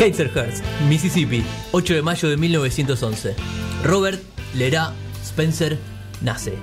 Heitzerhurst, 0.00 0.64
Mississippi, 0.88 1.44
8 1.72 1.94
de 1.94 2.02
mayo 2.02 2.28
de 2.28 2.36
1911. 2.36 3.34
Robert 3.84 4.20
Lera 4.54 4.92
Spencer 5.24 5.78
nace. 6.20 6.54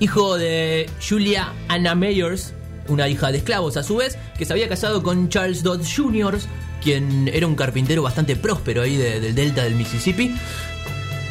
Hijo 0.00 0.36
de 0.36 0.88
Julia 1.06 1.52
Anna 1.68 1.94
Mayers, 1.94 2.52
una 2.88 3.08
hija 3.08 3.32
de 3.32 3.38
esclavos 3.38 3.76
a 3.76 3.82
su 3.82 3.96
vez, 3.96 4.18
que 4.36 4.44
se 4.44 4.52
había 4.52 4.68
casado 4.68 5.02
con 5.02 5.28
Charles 5.28 5.62
Dodd 5.62 5.80
Jr., 5.84 6.38
quien 6.82 7.28
era 7.32 7.46
un 7.46 7.54
carpintero 7.56 8.02
bastante 8.02 8.36
próspero 8.36 8.82
ahí 8.82 8.96
de- 8.96 9.20
del 9.20 9.34
delta 9.34 9.64
del 9.64 9.74
Mississippi, 9.74 10.34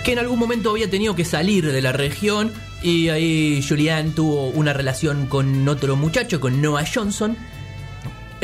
que 0.03 0.13
en 0.13 0.19
algún 0.19 0.39
momento 0.39 0.71
había 0.71 0.89
tenido 0.89 1.15
que 1.15 1.25
salir 1.25 1.71
de 1.71 1.81
la 1.81 1.91
región 1.91 2.51
y 2.81 3.09
ahí 3.09 3.63
Julian 3.67 4.11
tuvo 4.13 4.47
una 4.49 4.73
relación 4.73 5.27
con 5.27 5.67
otro 5.67 5.95
muchacho, 5.95 6.39
con 6.39 6.61
Noah 6.61 6.85
Johnson, 6.91 7.37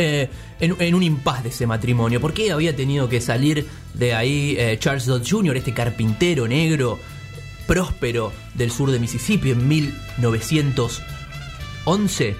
eh, 0.02 0.30
en, 0.60 0.96
un 0.96 1.04
impas 1.04 1.44
de 1.44 1.50
ese 1.50 1.68
matrimonio. 1.68 2.20
¿Por 2.20 2.34
qué 2.34 2.52
había 2.52 2.76
tenido 2.76 3.08
que 3.08 3.22
salir 3.22 3.68
de 3.94 4.14
ahí 4.14 4.56
eh, 4.58 4.78
Charles 4.80 5.06
Dodd 5.06 5.24
Jr., 5.28 5.58
este 5.58 5.74
carpintero 5.74 6.48
negro 6.48 7.00
próspero 7.68 8.32
del 8.56 8.72
sur 8.72 8.92
de 8.92 9.00
Mississippi 9.00 9.52
en 9.52 9.68
1911? 9.68 12.36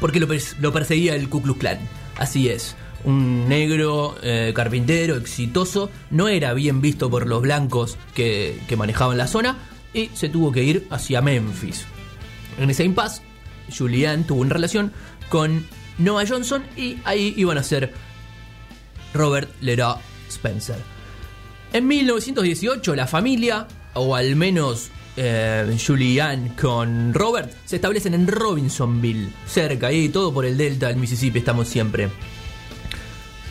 Porque 0.00 0.20
lo 0.20 0.72
perseguía 0.72 1.14
el 1.14 1.28
Ku 1.28 1.42
Klux 1.42 1.60
Klan. 1.60 1.78
Así 2.16 2.48
es. 2.48 2.76
Un 3.04 3.48
negro 3.48 4.16
eh, 4.22 4.52
carpintero 4.54 5.16
exitoso 5.16 5.90
no 6.10 6.28
era 6.28 6.54
bien 6.54 6.80
visto 6.80 7.10
por 7.10 7.26
los 7.26 7.42
blancos 7.42 7.98
que, 8.14 8.60
que 8.68 8.76
manejaban 8.76 9.18
la 9.18 9.26
zona 9.26 9.58
y 9.92 10.08
se 10.14 10.28
tuvo 10.28 10.52
que 10.52 10.62
ir 10.62 10.86
hacia 10.90 11.20
Memphis. 11.20 11.84
En 12.58 12.70
ese 12.70 12.84
impasse, 12.84 13.22
Julian 13.76 14.22
tuvo 14.24 14.42
una 14.42 14.54
relación 14.54 14.92
con 15.28 15.66
Noah 15.98 16.24
Johnson 16.26 16.64
y 16.76 16.98
ahí 17.04 17.34
iban 17.36 17.58
a 17.58 17.62
ser 17.62 17.92
Robert 19.14 19.50
Leroy 19.60 19.96
Spencer. 20.28 20.76
En 21.72 21.86
1918 21.86 22.94
la 22.94 23.06
familia, 23.06 23.66
o 23.94 24.14
al 24.14 24.36
menos 24.36 24.90
eh, 25.16 25.76
Julian 25.84 26.50
con 26.50 27.14
Robert, 27.14 27.52
se 27.64 27.76
establecen 27.76 28.14
en 28.14 28.26
Robinsonville, 28.26 29.32
cerca, 29.46 29.88
ahí 29.88 30.08
todo 30.08 30.32
por 30.32 30.44
el 30.44 30.56
delta 30.56 30.88
del 30.88 30.96
Mississippi 30.96 31.38
estamos 31.38 31.68
siempre. 31.68 32.10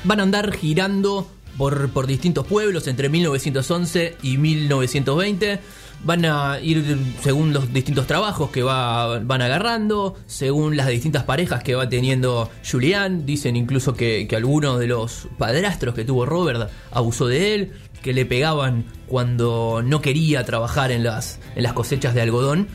Van 0.04 0.20
a 0.20 0.24
andar 0.24 0.56
girando 0.56 1.30
por, 1.58 1.90
por 1.90 2.08
distintos 2.08 2.46
pueblos 2.48 2.88
entre 2.88 3.10
1911 3.10 4.18
y 4.24 4.38
1920. 4.38 5.60
Van 6.04 6.26
a 6.26 6.60
ir 6.60 6.98
según 7.22 7.54
los 7.54 7.72
distintos 7.72 8.08
trabajos 8.08 8.50
que 8.50 8.64
va- 8.64 9.20
van 9.20 9.42
agarrando, 9.44 10.16
según 10.26 10.76
las 10.76 10.88
distintas 10.88 11.24
parejas 11.26 11.62
que 11.64 11.76
va 11.76 11.88
teniendo 11.88 12.50
Julian. 12.70 13.26
Dicen 13.28 13.56
incluso 13.56 13.94
que, 13.94 14.26
que 14.28 14.36
algunos 14.36 14.80
de 14.80 14.88
los 14.88 15.28
padrastros 15.38 15.94
que 15.94 16.04
tuvo 16.04 16.26
Robert 16.26 16.72
abusó 16.92 17.28
de 17.28 17.54
él, 17.54 17.72
que 18.02 18.14
le 18.14 18.26
pegaban 18.26 18.86
cuando 19.08 19.84
no 19.86 20.02
quería 20.02 20.44
trabajar 20.44 20.92
en 20.92 21.04
las, 21.04 21.40
en 21.56 21.62
las 21.62 21.74
cosechas 21.74 22.16
de 22.16 22.22
algodón. 22.22 22.68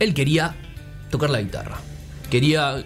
Él 0.00 0.12
quería 0.12 0.56
tocar 1.10 1.30
la 1.30 1.40
guitarra. 1.40 1.78
Quería 2.30 2.82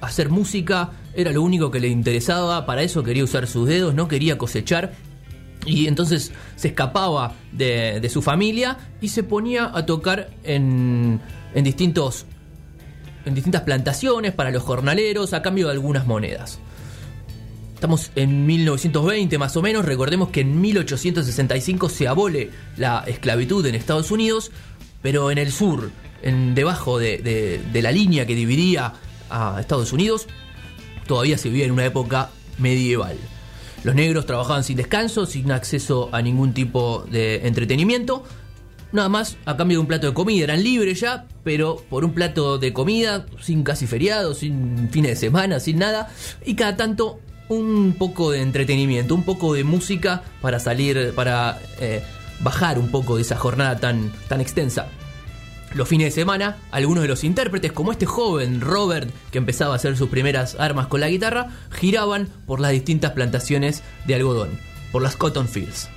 hacer 0.00 0.30
música, 0.30 0.92
era 1.16 1.32
lo 1.32 1.42
único 1.42 1.70
que 1.70 1.80
le 1.80 1.88
interesaba, 1.88 2.66
para 2.66 2.82
eso 2.82 3.02
quería 3.02 3.24
usar 3.24 3.46
sus 3.46 3.66
dedos, 3.68 3.94
no 3.94 4.06
quería 4.08 4.38
cosechar. 4.38 4.92
Y 5.64 5.88
entonces 5.88 6.30
se 6.54 6.68
escapaba 6.68 7.34
de, 7.50 7.98
de 8.00 8.08
su 8.08 8.22
familia 8.22 8.76
y 9.00 9.08
se 9.08 9.24
ponía 9.24 9.72
a 9.74 9.84
tocar 9.84 10.30
en, 10.44 11.20
en 11.54 11.64
distintos 11.64 12.26
en 13.24 13.34
distintas 13.34 13.62
plantaciones 13.62 14.32
para 14.32 14.52
los 14.52 14.62
jornaleros 14.62 15.32
a 15.32 15.42
cambio 15.42 15.66
de 15.66 15.72
algunas 15.72 16.06
monedas. 16.06 16.60
Estamos 17.74 18.12
en 18.14 18.46
1920 18.46 19.36
más 19.38 19.56
o 19.56 19.62
menos, 19.62 19.84
recordemos 19.84 20.28
que 20.28 20.42
en 20.42 20.60
1865 20.60 21.88
se 21.88 22.06
abole 22.06 22.50
la 22.76 23.02
esclavitud 23.06 23.66
en 23.66 23.74
Estados 23.74 24.12
Unidos, 24.12 24.52
pero 25.02 25.32
en 25.32 25.38
el 25.38 25.50
sur, 25.50 25.90
en 26.22 26.54
debajo 26.54 26.98
de, 27.00 27.18
de- 27.18 27.60
de 27.72 27.82
la 27.82 27.90
línea 27.90 28.26
que 28.26 28.34
dividía 28.36 28.92
a 29.28 29.58
Estados 29.60 29.92
Unidos, 29.92 30.28
todavía 31.06 31.38
se 31.38 31.48
vivía 31.48 31.66
en 31.66 31.72
una 31.72 31.84
época 31.84 32.30
medieval. 32.58 33.16
Los 33.84 33.94
negros 33.94 34.26
trabajaban 34.26 34.64
sin 34.64 34.76
descanso, 34.76 35.26
sin 35.26 35.52
acceso 35.52 36.08
a 36.12 36.20
ningún 36.22 36.52
tipo 36.52 37.04
de 37.10 37.46
entretenimiento. 37.46 38.24
Nada 38.92 39.08
más 39.08 39.36
a 39.44 39.56
cambio 39.56 39.78
de 39.78 39.80
un 39.82 39.86
plato 39.86 40.06
de 40.08 40.14
comida. 40.14 40.44
Eran 40.44 40.62
libres 40.62 41.00
ya, 41.00 41.26
pero 41.44 41.84
por 41.88 42.04
un 42.04 42.12
plato 42.12 42.58
de 42.58 42.72
comida, 42.72 43.26
sin 43.40 43.62
casi 43.62 43.86
feriados, 43.86 44.38
sin 44.38 44.88
fines 44.90 45.12
de 45.12 45.16
semana, 45.16 45.60
sin 45.60 45.78
nada. 45.78 46.10
Y 46.44 46.54
cada 46.54 46.76
tanto 46.76 47.20
un 47.48 47.94
poco 47.98 48.32
de 48.32 48.42
entretenimiento, 48.42 49.14
un 49.14 49.24
poco 49.24 49.54
de 49.54 49.64
música 49.64 50.22
para 50.40 50.58
salir, 50.58 51.12
para 51.14 51.60
eh, 51.80 52.02
bajar 52.40 52.78
un 52.78 52.90
poco 52.90 53.16
de 53.16 53.22
esa 53.22 53.36
jornada 53.36 53.78
tan, 53.78 54.12
tan 54.28 54.40
extensa. 54.40 54.88
Los 55.76 55.88
fines 55.88 56.06
de 56.06 56.22
semana, 56.22 56.56
algunos 56.70 57.02
de 57.02 57.08
los 57.08 57.22
intérpretes, 57.22 57.70
como 57.70 57.92
este 57.92 58.06
joven 58.06 58.62
Robert, 58.62 59.10
que 59.30 59.36
empezaba 59.36 59.74
a 59.74 59.76
hacer 59.76 59.94
sus 59.94 60.08
primeras 60.08 60.56
armas 60.58 60.86
con 60.86 61.00
la 61.00 61.08
guitarra, 61.10 61.48
giraban 61.70 62.30
por 62.46 62.60
las 62.60 62.70
distintas 62.70 63.12
plantaciones 63.12 63.82
de 64.06 64.14
algodón, 64.14 64.58
por 64.90 65.02
las 65.02 65.16
cotton 65.16 65.46
fields. 65.46 65.90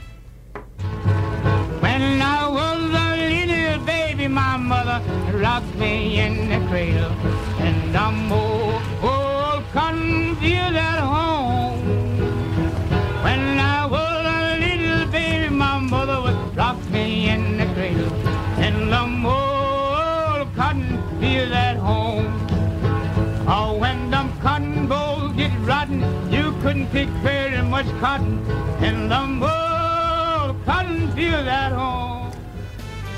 Pick 26.92 27.10
very 27.24 27.62
much 27.64 27.86
cotton. 28.00 28.40
And 28.82 29.12
old 29.12 30.66
cotton 30.66 31.12
field 31.16 31.48
at 31.48 31.74
home. 31.74 32.32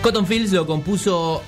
Cotton 0.01 0.25
Fields 0.25 0.51
lo 0.51 0.65
compuso 0.65 1.43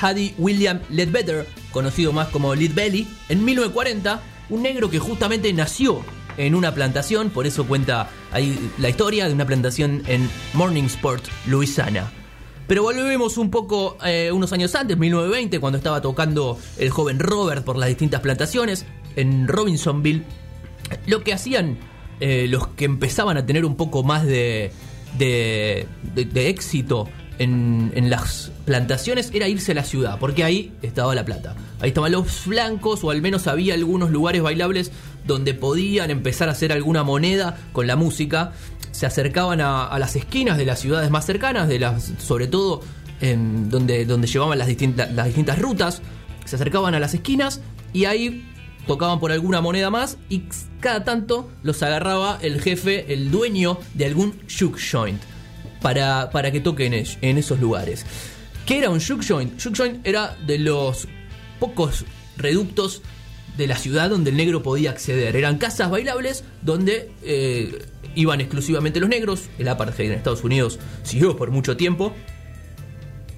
Hadi 0.00 0.34
William 0.38 0.80
Ledbetter, 0.90 1.46
conocido 1.72 2.12
más 2.12 2.28
como 2.28 2.54
Lead 2.54 2.74
Belly, 2.74 3.08
en 3.28 3.44
1940, 3.44 4.20
un 4.50 4.62
negro 4.62 4.90
que 4.90 4.98
justamente 4.98 5.52
nació 5.52 6.02
en 6.36 6.54
una 6.54 6.74
plantación, 6.74 7.30
por 7.30 7.46
eso 7.46 7.66
cuenta 7.66 8.10
ahí 8.32 8.70
la 8.78 8.90
historia 8.90 9.26
de 9.26 9.32
una 9.32 9.46
plantación 9.46 10.02
en 10.06 10.28
Morningsport, 10.52 11.24
Louisiana. 11.46 12.12
Pero 12.66 12.82
volvemos 12.82 13.38
un 13.38 13.50
poco 13.50 13.96
eh, 14.04 14.30
unos 14.32 14.52
años 14.52 14.74
antes, 14.74 14.98
1920, 14.98 15.60
cuando 15.60 15.78
estaba 15.78 16.02
tocando 16.02 16.58
el 16.78 16.90
joven 16.90 17.18
Robert 17.18 17.64
por 17.64 17.78
las 17.78 17.88
distintas 17.88 18.20
plantaciones 18.20 18.84
en 19.14 19.48
Robinsonville. 19.48 20.24
Lo 21.06 21.22
que 21.22 21.32
hacían 21.32 21.78
eh, 22.20 22.46
los 22.48 22.68
que 22.68 22.84
empezaban 22.86 23.36
a 23.36 23.44
tener 23.44 23.64
un 23.64 23.76
poco 23.76 24.02
más 24.02 24.24
de, 24.26 24.70
de, 25.18 25.86
de- 26.14 26.48
éxito 26.48 27.08
en, 27.38 27.92
en 27.94 28.08
las 28.08 28.50
plantaciones 28.64 29.30
era 29.34 29.48
irse 29.48 29.72
a 29.72 29.74
la 29.74 29.84
ciudad, 29.84 30.18
porque 30.18 30.42
ahí 30.42 30.72
estaba 30.82 31.14
la 31.14 31.24
plata. 31.24 31.54
Ahí 31.80 31.88
estaban 31.88 32.12
los 32.12 32.46
blancos, 32.46 33.04
o 33.04 33.10
al 33.10 33.20
menos 33.20 33.46
había 33.46 33.74
algunos 33.74 34.10
lugares 34.10 34.40
bailables 34.42 34.92
donde 35.26 35.52
podían 35.52 36.10
empezar 36.10 36.48
a 36.48 36.52
hacer 36.52 36.72
alguna 36.72 37.02
moneda 37.02 37.58
con 37.72 37.86
la 37.86 37.96
música. 37.96 38.52
Se 38.92 39.04
acercaban 39.04 39.60
a, 39.60 39.98
las 39.98 40.16
esquinas 40.16 40.56
de 40.56 40.64
las 40.64 40.80
ciudades 40.80 41.10
más 41.10 41.26
cercanas, 41.26 41.68
de 41.68 41.78
las, 41.78 42.12
sobre 42.18 42.46
todo 42.46 42.82
donde, 43.20 44.06
donde 44.06 44.26
llevaban 44.26 44.58
las 44.58 44.68
distintas, 44.68 45.12
las 45.12 45.26
distintas 45.26 45.58
rutas. 45.58 46.00
Se 46.46 46.56
acercaban 46.56 46.94
a 46.94 47.00
las 47.00 47.12
esquinas 47.12 47.60
y 47.92 48.06
ahí 48.06 48.48
tocaban 48.86 49.20
por 49.20 49.32
alguna 49.32 49.60
moneda 49.60 49.90
más 49.90 50.18
y 50.28 50.44
cada 50.80 51.04
tanto 51.04 51.50
los 51.62 51.82
agarraba 51.82 52.38
el 52.42 52.60
jefe, 52.60 53.12
el 53.12 53.30
dueño 53.30 53.78
de 53.94 54.06
algún 54.06 54.34
juke 54.48 54.78
joint 54.80 55.20
para, 55.82 56.30
para 56.30 56.50
que 56.50 56.60
toquen 56.60 56.94
en 56.94 57.38
esos 57.38 57.60
lugares. 57.60 58.06
¿Qué 58.64 58.78
era 58.78 58.90
un 58.90 59.00
juke 59.00 59.24
joint? 59.26 59.62
Juke 59.62 59.76
joint 59.76 60.06
era 60.06 60.36
de 60.46 60.58
los 60.58 61.06
pocos 61.58 62.04
reductos 62.36 63.02
de 63.56 63.66
la 63.66 63.76
ciudad 63.76 64.10
donde 64.10 64.30
el 64.30 64.36
negro 64.36 64.62
podía 64.62 64.90
acceder. 64.90 65.36
Eran 65.36 65.58
casas 65.58 65.90
bailables 65.90 66.44
donde 66.62 67.10
eh, 67.22 67.86
iban 68.14 68.40
exclusivamente 68.40 69.00
los 69.00 69.08
negros. 69.08 69.48
El 69.58 69.68
apartheid 69.68 70.10
en 70.10 70.18
Estados 70.18 70.44
Unidos 70.44 70.78
siguió 71.02 71.36
por 71.36 71.50
mucho 71.50 71.76
tiempo. 71.76 72.12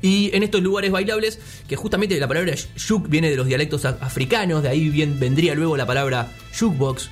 Y 0.00 0.30
en 0.34 0.42
estos 0.44 0.62
lugares 0.62 0.92
bailables, 0.92 1.40
que 1.66 1.74
justamente 1.74 2.18
la 2.20 2.28
palabra 2.28 2.54
juk 2.88 3.08
viene 3.08 3.30
de 3.30 3.36
los 3.36 3.46
dialectos 3.46 3.84
africanos, 3.84 4.62
de 4.62 4.68
ahí 4.68 4.88
bien, 4.90 5.18
vendría 5.18 5.54
luego 5.54 5.76
la 5.76 5.86
palabra 5.86 6.30
jukebox, 6.58 7.10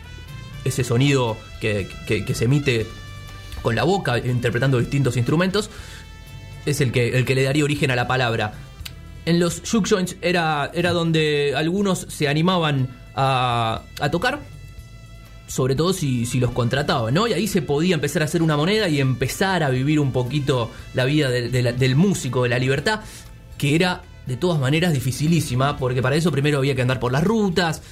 ese 0.65 0.85
sonido 0.85 1.37
que, 1.61 1.89
que- 2.07 2.35
se 2.35 2.45
emite 2.45 2.87
con 3.63 3.75
la 3.75 3.83
boca, 3.85 4.19
interpretando 4.19 4.79
distintos 4.79 5.17
instrumentos, 5.17 5.69
es 6.65 6.81
el 6.81 6.93
que, 6.93 7.17
el 7.19 7.25
que 7.25 7.35
le 7.35 7.43
daría 7.43 7.65
origen 7.65 7.91
a 7.91 7.97
la 7.97 8.07
palabra. 8.07 8.55
En 9.25 9.41
los 9.41 9.63
juke 9.69 9.89
joints 9.89 10.17
era, 10.23 10.71
era 10.73 10.93
donde 10.93 11.55
algunos 11.57 12.07
se 12.09 12.29
animaban 12.29 12.89
a, 13.17 13.83
a 13.99 14.11
tocar 14.13 14.41
sobre 15.47 15.75
todo 15.75 15.93
si, 15.93 16.27
si 16.27 16.41
los 16.41 16.51
contrataban, 16.51 17.15
¿no? 17.15 17.27
Y 17.27 17.33
ahí 17.33 17.47
se 17.47 17.63
podía 17.63 17.95
empezar 17.95 18.23
a 18.23 18.25
hacer 18.25 18.43
una 18.43 18.57
moneda 18.57 18.89
y 18.89 19.01
empezar 19.01 19.63
a 19.63 19.71
vivir 19.71 20.01
un 20.01 20.13
poquito 20.13 20.71
la 20.95 21.05
vida 21.05 21.31
del 21.31 21.97
músico, 21.97 22.43
de 22.43 22.49
la 22.49 22.59
libertad, 22.59 23.01
que 23.59 23.75
era 23.75 24.03
de 24.27 24.37
todas 24.37 24.59
maneras 24.59 24.93
dificilísima, 24.93 25.77
porque 25.77 26.03
para 26.03 26.17
eso 26.17 26.33
primero 26.33 26.59
había 26.59 26.75
que 26.75 26.83
andar 26.83 26.99
por 26.99 27.13
las 27.13 27.25
rutas, 27.25 27.83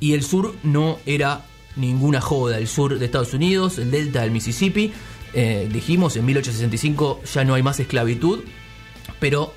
y 0.00 0.14
el 0.14 0.24
sur 0.24 0.54
no 0.64 0.98
era 1.06 1.42
ninguna 1.76 2.20
joda, 2.20 2.58
el 2.58 2.68
sur 2.68 2.98
de 2.98 3.04
Estados 3.04 3.32
Unidos, 3.32 3.78
el 3.78 3.90
delta 3.90 4.22
del 4.22 4.32
Mississippi, 4.32 4.92
eh, 5.32 5.68
dijimos 5.72 6.16
en 6.16 6.24
1865 6.26 7.22
ya 7.32 7.44
no 7.44 7.54
hay 7.54 7.62
más 7.62 7.80
esclavitud, 7.80 8.40
pero 9.18 9.52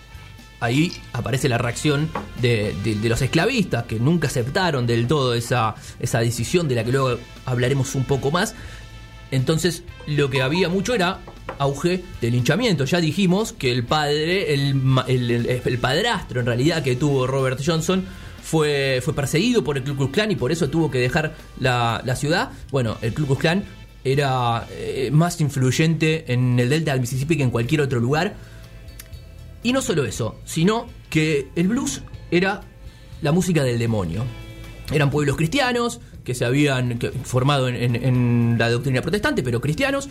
ahí 0.59 0.91
aparece 1.13 1.47
la 1.49 1.57
reacción 1.57 2.09
de, 2.41 2.75
de- 2.83 2.95
de 2.95 3.09
los 3.09 3.21
esclavistas 3.21 3.83
que 3.83 3.99
nunca 3.99 4.27
aceptaron 4.27 4.87
del 4.87 5.07
todo 5.07 5.33
esa, 5.33 5.75
esa 5.99 6.19
decisión 6.19 6.67
de 6.67 6.75
la 6.75 6.83
que 6.83 6.91
luego 6.91 7.19
hablaremos 7.45 7.95
un 7.95 8.03
poco 8.05 8.31
más. 8.31 8.55
Entonces 9.31 9.83
lo 10.07 10.29
que 10.29 10.41
había 10.41 10.69
mucho 10.69 10.93
era 10.95 11.19
auge 11.59 12.03
del 12.21 12.31
linchamiento. 12.33 12.85
Ya 12.85 12.99
dijimos 13.01 13.51
que 13.53 13.71
el 13.71 13.83
padre, 13.83 14.53
el, 14.53 14.73
el- 15.07 15.61
el 15.63 15.77
padrastro 15.79 16.39
en 16.39 16.45
realidad 16.45 16.81
que 16.83 16.95
tuvo 16.95 17.27
Robert 17.27 17.59
Johnson 17.65 18.05
fue, 18.41 19.01
fue 19.03 19.13
perseguido 19.13 19.63
por 19.63 19.77
el 19.77 19.83
Ku 19.83 19.95
Klux 19.95 20.13
Klan 20.13 20.31
y 20.31 20.35
por 20.37 20.51
eso 20.51 20.69
tuvo 20.69 20.89
que 20.89 20.99
dejar 20.99 21.35
la, 21.59 22.01
la 22.05 22.15
ciudad. 22.15 22.51
Bueno, 22.71 22.97
el 23.01 23.13
Ku 23.13 23.25
Klux 23.25 23.39
Klan 23.41 23.63
era 24.05 24.65
eh, 24.71 25.09
más 25.11 25.41
influyente 25.41 26.31
en 26.31 26.57
el 26.57 26.69
delta 26.69 26.91
del 26.91 27.01
Mississippi 27.01 27.35
que 27.35 27.43
en 27.43 27.51
cualquier 27.51 27.81
otro 27.81 27.99
lugar. 27.99 28.35
Y 29.63 29.73
no 29.73 29.81
solo 29.81 30.05
eso, 30.05 30.39
sino 30.45 30.87
que 31.09 31.47
el 31.55 31.67
blues 31.67 32.01
era 32.31 32.61
la 33.21 33.31
música 33.31 33.63
del 33.63 33.79
demonio. 33.79 34.23
Eran 34.91 35.09
pueblos 35.11 35.35
cristianos 35.35 35.99
que 36.23 36.35
se 36.35 36.45
habían 36.45 36.99
formado 37.23 37.67
en, 37.69 38.55
la 38.57 38.69
doctrina 38.69 39.01
protestante, 39.01 39.43
pero 39.43 39.61
cristianos. 39.61 40.09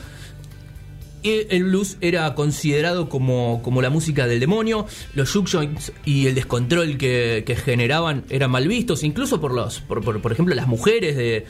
Y 1.22 1.46
el 1.50 1.64
blues 1.64 1.96
era 2.00 2.34
considerado 2.34 3.08
como, 3.08 3.60
como 3.62 3.82
la 3.82 3.90
música 3.90 4.26
del 4.26 4.38
demonio. 4.40 4.86
Los 5.14 5.32
juke 5.32 5.68
y 6.04 6.26
el 6.26 6.34
descontrol 6.34 6.98
que, 6.98 7.56
generaban 7.64 8.24
eran 8.30 8.50
mal 8.50 8.68
vistos, 8.68 9.02
incluso 9.02 9.40
por 9.40 9.52
los, 9.52 9.80
por, 9.80 10.02
por- 10.04 10.20
por 10.20 10.32
ejemplo, 10.32 10.54
las 10.54 10.66
mujeres 10.68 11.16
de- 11.16 11.44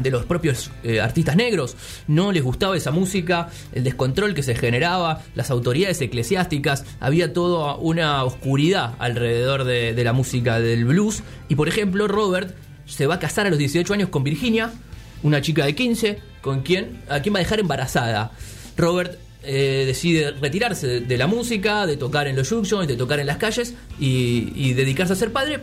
de 0.00 0.10
los 0.10 0.24
propios 0.24 0.70
eh, 0.82 1.00
artistas 1.00 1.36
negros. 1.36 1.76
No 2.06 2.32
les 2.32 2.42
gustaba 2.42 2.76
esa 2.76 2.90
música, 2.90 3.48
el 3.72 3.84
descontrol 3.84 4.34
que 4.34 4.42
se 4.42 4.54
generaba, 4.54 5.22
las 5.34 5.50
autoridades 5.50 6.00
eclesiásticas. 6.00 6.84
Había 7.00 7.32
toda 7.32 7.76
una 7.76 8.24
oscuridad 8.24 8.94
alrededor 8.98 9.64
de, 9.64 10.00
la 10.00 10.12
música 10.12 10.60
del 10.60 10.84
blues. 10.84 11.22
Y 11.48 11.56
por 11.56 11.68
ejemplo, 11.68 12.08
Robert 12.08 12.54
se 12.86 13.06
va 13.06 13.16
a 13.16 13.18
casar 13.18 13.46
a 13.46 13.50
los 13.50 13.58
18 13.58 13.92
años 13.92 14.08
con 14.08 14.24
Virginia, 14.24 14.72
una 15.22 15.42
chica 15.42 15.64
de 15.64 15.74
15, 15.74 16.18
con 16.40 16.62
quien, 16.62 17.02
a 17.08 17.20
quien 17.20 17.34
va 17.34 17.38
a 17.38 17.42
dejar 17.42 17.60
embarazada. 17.60 18.32
Robert 18.76 19.18
eh, 19.42 19.84
decide 19.86 20.32
retirarse 20.32 21.00
de, 21.00 21.18
la 21.18 21.26
música, 21.26 21.86
de 21.86 21.96
tocar 21.96 22.28
en 22.28 22.36
los 22.36 22.48
joints, 22.48 22.88
de 22.88 22.96
tocar 22.96 23.20
en 23.20 23.26
las 23.26 23.36
calles 23.36 23.74
y, 23.98 24.52
y 24.54 24.72
dedicarse 24.72 25.12
a 25.12 25.16
ser 25.16 25.32
padre. 25.32 25.60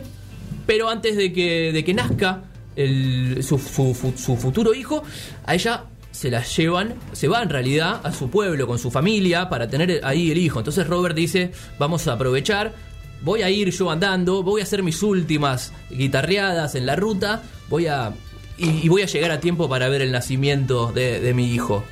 Pero 0.66 0.88
antes 0.88 1.16
de 1.16 1.32
que, 1.32 1.72
de 1.72 1.82
que 1.82 1.94
nazca 1.94 2.44
el- 2.78 3.42
su, 3.42 3.58
su- 3.58 4.14
su 4.16 4.36
futuro 4.36 4.72
hijo, 4.74 5.02
a 5.44 5.54
ella 5.54 5.84
se 6.10 6.30
la 6.30 6.42
llevan, 6.42 6.94
se 7.12 7.28
va 7.28 7.42
en 7.42 7.50
realidad 7.50 8.00
a 8.02 8.12
su 8.12 8.28
pueblo 8.30 8.66
con 8.66 8.78
su 8.78 8.90
familia 8.90 9.48
para 9.48 9.68
tener 9.68 10.00
ahí 10.04 10.30
el 10.30 10.38
hijo. 10.38 10.58
Entonces 10.58 10.86
Robert 10.86 11.14
dice, 11.14 11.52
vamos 11.78 12.08
a 12.08 12.14
aprovechar, 12.14 12.74
voy 13.22 13.42
a 13.42 13.50
ir 13.50 13.70
yo 13.70 13.90
andando, 13.90 14.42
voy 14.42 14.60
a 14.60 14.64
hacer 14.64 14.82
mis 14.82 15.02
últimas 15.02 15.72
guitarreadas 15.90 16.74
en 16.74 16.86
la 16.86 16.96
ruta, 16.96 17.42
voy 17.68 17.86
a... 17.86 18.12
Y, 18.56 18.86
y 18.86 18.88
voy 18.88 19.02
a 19.02 19.06
llegar 19.06 19.30
a 19.30 19.38
tiempo 19.38 19.68
para 19.68 19.88
ver 19.88 20.02
el 20.02 20.10
nacimiento 20.10 20.90
de, 20.92 21.20
de 21.20 21.34
mi 21.34 21.52
hijo. 21.54 21.84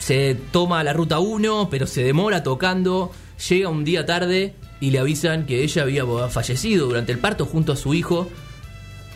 Se 0.00 0.34
toma 0.50 0.82
la 0.82 0.92
ruta 0.92 1.18
1, 1.20 1.68
pero 1.70 1.86
se 1.86 2.02
demora 2.02 2.42
tocando, 2.42 3.12
llega 3.48 3.68
un 3.68 3.84
día 3.84 4.04
tarde 4.06 4.54
y 4.80 4.90
le 4.90 4.98
avisan 4.98 5.46
que 5.46 5.62
ella 5.62 5.82
había 5.82 6.04
fallecido 6.28 6.86
durante 6.86 7.12
el 7.12 7.18
parto 7.18 7.46
junto 7.46 7.72
a 7.72 7.76
su 7.76 7.94
hijo. 7.94 8.28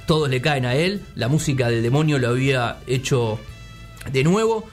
Todos 0.06 0.28
le 0.28 0.40
caen 0.40 0.66
a 0.66 0.74
él, 0.74 1.02
la 1.14 1.28
música 1.28 1.68
del 1.68 1.82
demonio 1.82 2.18
lo 2.18 2.28
había 2.28 2.78
hecho 2.86 3.38
de 4.12 4.24
nuevo. 4.24 4.66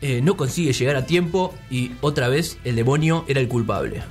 Eh, 0.00 0.20
no 0.22 0.36
consigue 0.36 0.72
llegar 0.72 0.96
a 0.96 1.06
tiempo 1.06 1.54
y 1.70 1.92
otra 2.00 2.28
vez 2.28 2.58
el 2.64 2.76
demonio 2.76 3.24
era 3.28 3.40
el 3.40 3.48
culpable. 3.48 4.02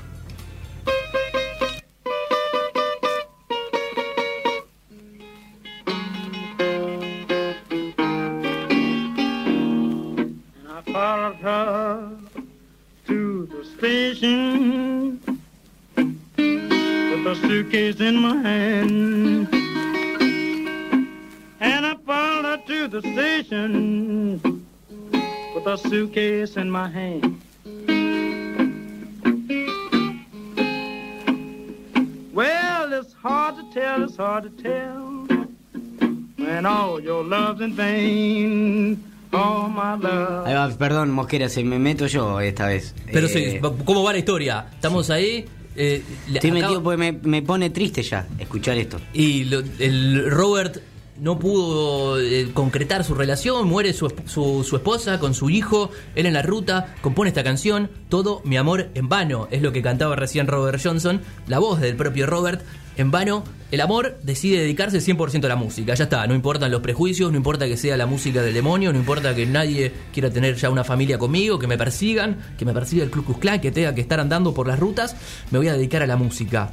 When 36.47 36.65
all 36.65 37.01
your 37.03 37.25
love's 37.25 37.61
in 37.61 37.75
vain. 37.75 39.03
All 39.31 39.69
my 39.69 40.01
love. 40.01 40.47
Ahí 40.47 40.53
va, 40.53 40.69
perdón, 40.77 41.11
Mosquera, 41.11 41.49
se 41.49 41.63
me 41.63 41.77
meto 41.79 42.07
yo 42.07 42.39
esta 42.39 42.67
vez. 42.67 42.95
Pero 43.11 43.27
Eh, 43.27 43.59
sí, 43.61 43.67
¿cómo 43.85 44.03
va 44.03 44.13
la 44.13 44.19
historia? 44.19 44.67
Estamos 44.73 45.09
ahí. 45.09 45.45
eh, 45.79 46.01
Estoy 46.33 46.49
acaba- 46.49 46.61
metido 46.65 46.81
porque 46.83 46.97
me, 46.97 47.11
me 47.11 47.41
pone 47.43 47.69
triste 47.69 48.01
ya 48.01 48.25
escuchar 48.39 48.77
esto. 48.77 48.99
Y 49.13 49.43
lo- 49.43 49.61
el 49.79 50.25
Robert 50.31 50.77
no 51.19 51.37
pudo 51.37 52.19
eh, 52.19 52.49
concretar 52.53 53.03
su 53.03 53.13
relación, 53.13 53.67
muere 53.67 53.93
su, 53.93 54.11
su- 54.25 54.63
su 54.63 54.75
esposa 54.75 55.19
con 55.19 55.33
su 55.35 55.49
hijo, 55.51 55.91
él 56.15 56.25
en 56.25 56.33
la 56.33 56.41
ruta, 56.41 56.95
compone 57.01 57.29
esta 57.29 57.43
canción, 57.43 57.89
Todo 58.09 58.41
mi 58.45 58.55
amor 58.57 58.87
en 58.95 59.07
vano, 59.09 59.47
es 59.51 59.61
lo 59.61 59.71
que 59.73 59.81
cantaba 59.83 60.15
recién 60.15 60.47
Robert 60.47 60.79
Johnson, 60.83 61.21
la 61.47 61.59
voz 61.59 61.79
del 61.81 61.95
propio 61.95 62.25
Robert, 62.25 62.61
en 62.97 63.11
vano, 63.11 63.43
el 63.71 63.81
amor 63.81 64.17
decide 64.23 64.59
dedicarse 64.61 64.97
100% 64.99 65.45
a 65.45 65.47
la 65.47 65.55
música, 65.55 65.93
ya 65.93 66.05
está, 66.05 66.25
no 66.25 66.33
importan 66.33 66.71
los 66.71 66.81
prejuicios, 66.81 67.31
no 67.31 67.37
importa 67.37 67.67
que 67.67 67.77
sea 67.77 67.95
la 67.97 68.05
música 68.05 68.41
del 68.41 68.53
demonio, 68.53 68.91
no 68.91 68.99
importa 68.99 69.35
que 69.35 69.45
nadie 69.45 69.91
quiera 70.13 70.29
tener 70.31 70.55
ya 70.55 70.69
una 70.69 70.83
familia 70.83 71.17
conmigo, 71.17 71.59
que 71.59 71.67
me 71.67 71.77
persigan, 71.77 72.37
que 72.57 72.65
me 72.65 72.73
persiga 72.73 73.03
el 73.03 73.11
Ku 73.11 73.23
Klux 73.23 73.59
que 73.61 73.71
tenga 73.71 73.93
que 73.93 74.01
estar 74.01 74.19
andando 74.19 74.53
por 74.53 74.67
las 74.67 74.79
rutas, 74.79 75.15
me 75.51 75.57
voy 75.59 75.67
a 75.67 75.73
dedicar 75.73 76.01
a 76.01 76.07
la 76.07 76.15
música. 76.17 76.71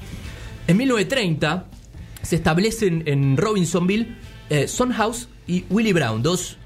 En 0.66 0.76
1930 0.78 1.66
se 2.22 2.36
establecen 2.36 3.02
en 3.06 3.36
Robinsonville 3.36 4.16
eh, 4.48 4.66
Son 4.68 4.92
House 4.92 5.28
y 5.46 5.64
Willie 5.68 5.92
Brown, 5.92 6.22
dos 6.22 6.56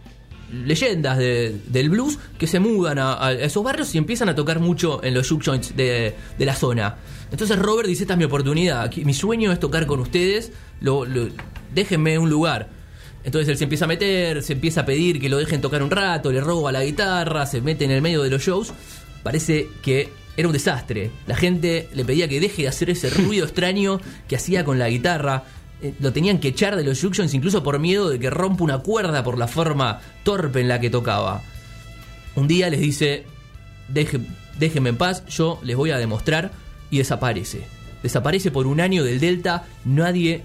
leyendas 0.52 1.18
de- 1.18 1.60
del 1.66 1.90
blues 1.90 2.18
que 2.38 2.46
se 2.46 2.58
mudan 2.60 2.98
a, 2.98 3.32
esos 3.32 3.62
barrios 3.62 3.94
y 3.94 3.98
empiezan 3.98 4.28
a 4.28 4.34
tocar 4.34 4.60
mucho 4.60 5.02
en 5.04 5.14
los 5.14 5.28
juke 5.28 5.44
joints 5.44 5.76
de 5.76 6.14
la 6.38 6.54
zona. 6.54 6.96
Entonces 7.30 7.58
Robert 7.58 7.88
dice, 7.88 8.04
esta 8.04 8.14
es 8.14 8.18
mi 8.18 8.24
oportunidad, 8.24 8.82
aquí- 8.82 9.04
mi 9.04 9.14
sueño 9.14 9.52
es 9.52 9.60
tocar 9.60 9.86
con 9.86 10.00
ustedes, 10.00 10.50
lo, 10.80 11.04
lo- 11.04 11.28
déjenme 11.74 12.18
un 12.18 12.30
lugar. 12.30 12.68
Entonces 13.24 13.48
él 13.48 13.58
se 13.58 13.64
empieza 13.64 13.84
a 13.84 13.88
meter, 13.88 14.42
se 14.42 14.54
empieza 14.54 14.82
a 14.82 14.86
pedir 14.86 15.20
que 15.20 15.28
lo 15.28 15.36
dejen 15.36 15.60
tocar 15.60 15.82
un 15.82 15.90
rato, 15.90 16.32
le 16.32 16.40
roba 16.40 16.72
la 16.72 16.84
guitarra, 16.84 17.44
se 17.46 17.60
mete 17.60 17.84
en 17.84 17.90
el 17.90 18.00
medio 18.00 18.22
de 18.22 18.30
los 18.30 18.42
shows. 18.42 18.72
Parece 19.22 19.68
que 19.82 20.08
era 20.36 20.48
un 20.48 20.52
desastre. 20.54 21.10
La 21.26 21.36
gente 21.36 21.88
le 21.94 22.04
pedía 22.04 22.28
que 22.28 22.40
deje 22.40 22.62
de 22.62 22.68
hacer 22.68 22.88
ese 22.90 23.10
ruido 23.10 23.44
extraño 23.44 24.00
que 24.28 24.36
hacía 24.36 24.64
con 24.64 24.78
la 24.78 24.88
guitarra. 24.88 25.44
Eh, 25.82 25.92
lo 26.00 26.12
tenían 26.12 26.38
que 26.40 26.48
echar 26.48 26.76
de 26.76 26.84
los 26.84 26.98
joints 27.00 27.34
incluso 27.34 27.62
por 27.62 27.78
miedo 27.78 28.08
de 28.08 28.18
que 28.18 28.30
rompa 28.30 28.64
una 28.64 28.78
cuerda 28.78 29.22
por 29.22 29.36
la 29.36 29.48
forma 29.48 30.00
torpe 30.22 30.60
en 30.60 30.68
la 30.68 30.80
que 30.80 30.88
tocaba. 30.88 31.42
Un 32.36 32.48
día 32.48 32.70
les 32.70 32.80
dice, 32.80 33.24
"Deje- 33.88 34.20
déjenme 34.58 34.90
en 34.90 34.96
paz, 34.96 35.24
yo 35.26 35.60
les 35.62 35.76
voy 35.76 35.90
a 35.90 35.98
demostrar 35.98 36.52
y 36.90 36.98
desaparece. 36.98 37.66
Desaparece 38.02 38.50
por 38.50 38.66
un 38.66 38.80
año 38.80 39.04
del 39.04 39.20
Delta, 39.20 39.66
nadie 39.84 40.42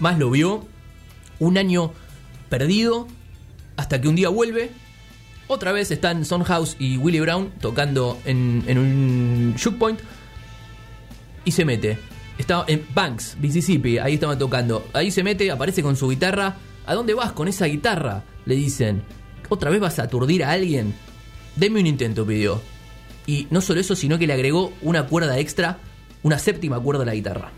más 0.00 0.18
lo 0.18 0.30
vio. 0.30 0.66
Un 1.38 1.58
año 1.58 1.92
perdido 2.48 3.08
hasta 3.76 4.00
que 4.00 4.08
un 4.08 4.16
día 4.16 4.28
vuelve. 4.28 4.70
Otra 5.46 5.72
vez 5.72 5.90
están 5.90 6.24
Son 6.24 6.42
House 6.44 6.76
y 6.78 6.96
Willie 6.96 7.20
Brown 7.20 7.52
tocando 7.60 8.18
en, 8.24 8.64
en 8.66 8.78
un 8.78 9.54
juke 9.62 9.78
point 9.78 10.00
y 11.44 11.50
se 11.50 11.64
mete. 11.64 11.98
Está 12.38 12.64
en 12.66 12.84
Banks, 12.94 13.36
Mississippi, 13.40 13.98
ahí 13.98 14.14
estaban 14.14 14.38
tocando. 14.38 14.86
Ahí 14.92 15.10
se 15.10 15.22
mete, 15.22 15.50
aparece 15.50 15.82
con 15.82 15.96
su 15.96 16.08
guitarra. 16.08 16.56
¿A 16.86 16.94
dónde 16.94 17.14
vas 17.14 17.32
con 17.32 17.48
esa 17.48 17.66
guitarra? 17.66 18.24
Le 18.46 18.56
dicen. 18.56 19.02
¿Otra 19.48 19.70
vez 19.70 19.80
vas 19.80 19.98
a 19.98 20.04
aturdir 20.04 20.42
a 20.42 20.50
alguien? 20.50 20.94
Deme 21.56 21.80
un 21.80 21.86
intento, 21.86 22.26
pidió. 22.26 22.60
Y 23.26 23.46
no 23.50 23.60
solo 23.60 23.80
eso, 23.80 23.96
sino 23.96 24.18
que 24.18 24.26
le 24.26 24.32
agregó 24.32 24.72
una 24.82 25.06
cuerda 25.06 25.38
extra, 25.38 25.78
una 26.22 26.38
séptima 26.38 26.80
cuerda 26.80 27.02
a 27.02 27.06
la 27.06 27.14
guitarra. 27.14 27.50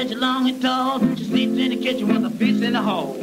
such 0.00 0.12
em 0.12 0.16
em 0.16 0.16
a 0.16 0.20
long 0.20 0.48
and 0.48 0.62
tall. 0.62 1.00
She 1.16 1.24
sleeps 1.24 1.58
in 1.58 1.70
the 1.70 1.76
kitchen 1.76 2.08
with 2.08 2.22
her 2.22 2.30
face 2.30 2.62
in 2.62 2.72
the 2.72 2.80
hole. 2.80 3.18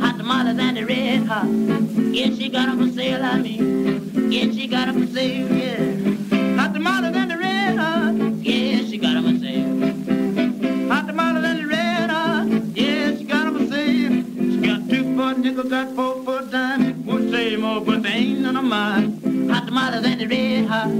Hot 0.00 0.16
tamales 0.16 0.58
and 0.58 0.76
the 0.76 0.84
red 0.84 1.24
hot. 1.26 1.85
Yeah, 2.16 2.30
she 2.34 2.48
got 2.48 2.64
got 2.64 2.68
'em 2.70 2.78
for 2.88 2.94
sale, 2.98 3.22
I 3.22 3.38
mean. 3.42 4.32
Yeah, 4.32 4.50
she 4.50 4.66
got 4.66 4.86
got 4.86 4.88
'em 4.88 5.06
for 5.06 5.12
sale, 5.12 5.52
yeah. 5.52 6.56
Hot 6.58 6.72
tamales 6.72 7.14
and 7.14 7.30
the 7.30 7.36
red 7.36 7.76
hot. 7.76 8.14
Yeah, 8.40 8.78
she 8.88 8.96
got 8.96 9.16
got 9.16 9.16
'em 9.18 9.24
for 9.28 9.44
sale. 9.44 10.88
Hot 10.90 11.06
tamales 11.08 11.44
and 11.44 11.58
the 11.60 11.66
red 11.74 12.08
hot. 12.08 12.46
Yeah, 12.74 13.16
she 13.18 13.24
got 13.24 13.46
'em 13.48 13.54
for 13.58 13.66
sale. 13.74 14.16
She 14.52 14.58
got 14.66 14.88
two 14.88 15.04
foot 15.14 15.38
nickel, 15.44 15.68
got 15.74 15.94
four 15.94 16.14
foot 16.24 16.50
dime. 16.50 17.04
Won't 17.04 17.30
say 17.32 17.56
more, 17.56 17.82
but 17.82 18.02
they 18.02 18.16
ain't 18.24 18.40
none 18.40 18.56
of 18.56 18.64
mine. 18.64 19.06
Hot 19.50 19.66
tamales 19.66 20.06
and 20.06 20.18
the 20.22 20.26
red 20.34 20.64
hot. 20.72 20.90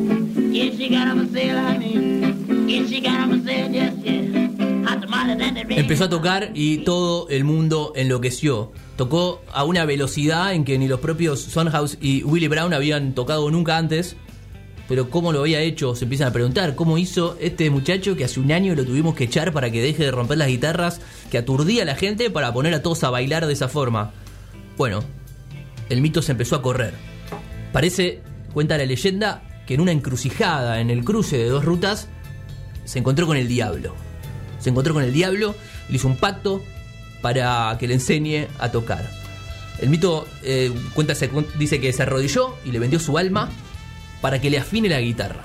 Yeah, 0.59 0.71
she 0.77 0.91
got 0.91 1.07
got 1.07 1.17
'em 1.17 1.27
for 1.27 1.33
sale, 1.33 1.57
Empezó 5.77 6.05
a 6.05 6.09
tocar 6.09 6.53
y 6.55 6.79
todo 6.79 7.29
el 7.29 7.45
mundo 7.45 7.93
enloqueció. 7.95 8.73
Tocó 8.97 9.43
a 9.53 9.63
una 9.65 9.85
velocidad 9.85 10.55
en 10.55 10.65
que 10.65 10.79
ni 10.79 10.89
los 10.89 11.01
propios 11.01 11.39
Sonhouse 11.39 11.99
y 12.01 12.25
Willie 12.25 12.49
Brown 12.49 12.73
habían 12.73 13.15
tocado 13.15 13.51
nunca 13.51 13.77
antes. 13.77 14.17
Pero 14.89 15.11
cómo 15.11 15.33
lo 15.33 15.41
había 15.41 15.61
hecho, 15.61 15.95
se 15.95 16.07
empiezan 16.07 16.29
a 16.29 16.33
preguntar. 16.33 16.77
¿Cómo 16.77 16.97
hizo 16.97 17.37
este 17.41 17.69
muchacho 17.69 18.17
que 18.17 18.25
hace 18.25 18.41
un 18.41 18.53
año 18.53 18.75
lo 18.75 18.87
tuvimos 18.87 19.15
que 19.15 19.25
echar 19.25 19.53
para 19.53 19.71
que 19.71 19.83
deje 19.83 20.05
de 20.05 20.11
romper 20.13 20.39
las 20.39 20.49
guitarras, 20.49 21.03
que 21.31 21.37
aturdía 21.37 21.83
a 21.83 21.87
la 21.87 21.95
gente 21.95 22.31
para 22.31 22.55
poner 22.55 22.73
a 22.73 22.81
todos 22.81 23.05
a 23.05 23.11
bailar 23.11 23.45
de 23.47 23.53
esa 23.53 23.69
forma? 23.69 24.13
Bueno, 24.79 25.05
el 25.91 26.01
mito 26.01 26.23
se 26.23 26.33
empezó 26.33 26.57
a 26.57 26.63
correr. 26.63 26.95
Parece, 27.75 28.23
cuenta 28.55 28.79
la 28.79 28.87
leyenda, 28.87 29.43
que 29.67 29.75
en 29.75 29.83
una 29.83 29.93
encrucijada, 29.93 30.81
en 30.81 30.89
el 30.89 31.05
cruce 31.05 31.37
de 31.37 31.51
dos 31.51 31.67
rutas, 31.67 32.09
se 32.87 32.99
encontró 32.99 33.27
con 33.27 33.37
el 33.37 33.47
diablo. 33.47 34.06
Se 34.59 34.71
encontró 34.71 34.95
con 34.95 35.03
el 35.03 35.13
diablo, 35.13 35.55
le 35.89 35.97
hizo 35.97 36.09
un 36.09 36.17
pacto 36.17 36.65
para 37.21 37.77
que 37.79 37.89
le 37.89 37.95
enseñe 37.95 38.49
a 38.59 38.71
tocar. 38.71 39.11
El 39.79 39.91
mito 39.91 40.27
eh, 40.43 40.73
cuenta, 40.95 41.15
dice 41.59 41.81
que 41.81 41.93
se 41.93 42.03
arrodilló 42.03 42.57
y 42.65 42.73
le 42.73 42.79
vendió 42.79 42.99
su 42.99 43.19
alma 43.19 43.51
para 44.21 44.41
que 44.41 44.51
le 44.51 44.59
afine 44.59 44.89
la 44.89 45.01
guitarra. 45.01 45.43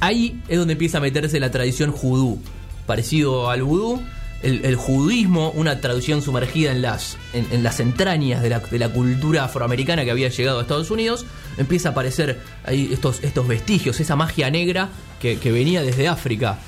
Ahí 0.00 0.40
es 0.48 0.58
donde 0.58 0.72
empieza 0.72 0.98
a 0.98 1.00
meterse 1.00 1.38
la 1.40 1.50
tradición 1.50 1.92
judú, 1.92 2.40
parecido 2.86 3.50
al 3.50 3.62
vudú. 3.62 4.02
El, 4.40 4.76
judaísmo, 4.76 5.50
una 5.50 5.80
traducción 5.80 6.22
sumergida 6.22 6.70
en 6.70 6.80
las, 6.80 7.18
en, 7.32 7.64
las 7.64 7.80
entrañas 7.80 8.40
de 8.40 8.50
la, 8.50 8.60
de 8.60 8.78
la 8.78 8.88
cultura 8.88 9.42
afroamericana 9.46 10.04
que 10.04 10.12
había 10.12 10.28
llegado 10.28 10.60
a 10.60 10.62
Estados 10.62 10.92
Unidos, 10.92 11.26
empieza 11.56 11.88
a 11.88 11.92
aparecer 11.92 12.40
estos, 12.68 13.24
estos 13.24 13.48
vestigios, 13.48 13.98
esa 13.98 14.14
magia 14.14 14.48
negra 14.48 14.90
que 15.20 15.50
venía 15.50 15.82
desde 15.82 16.06
África. 16.06 16.58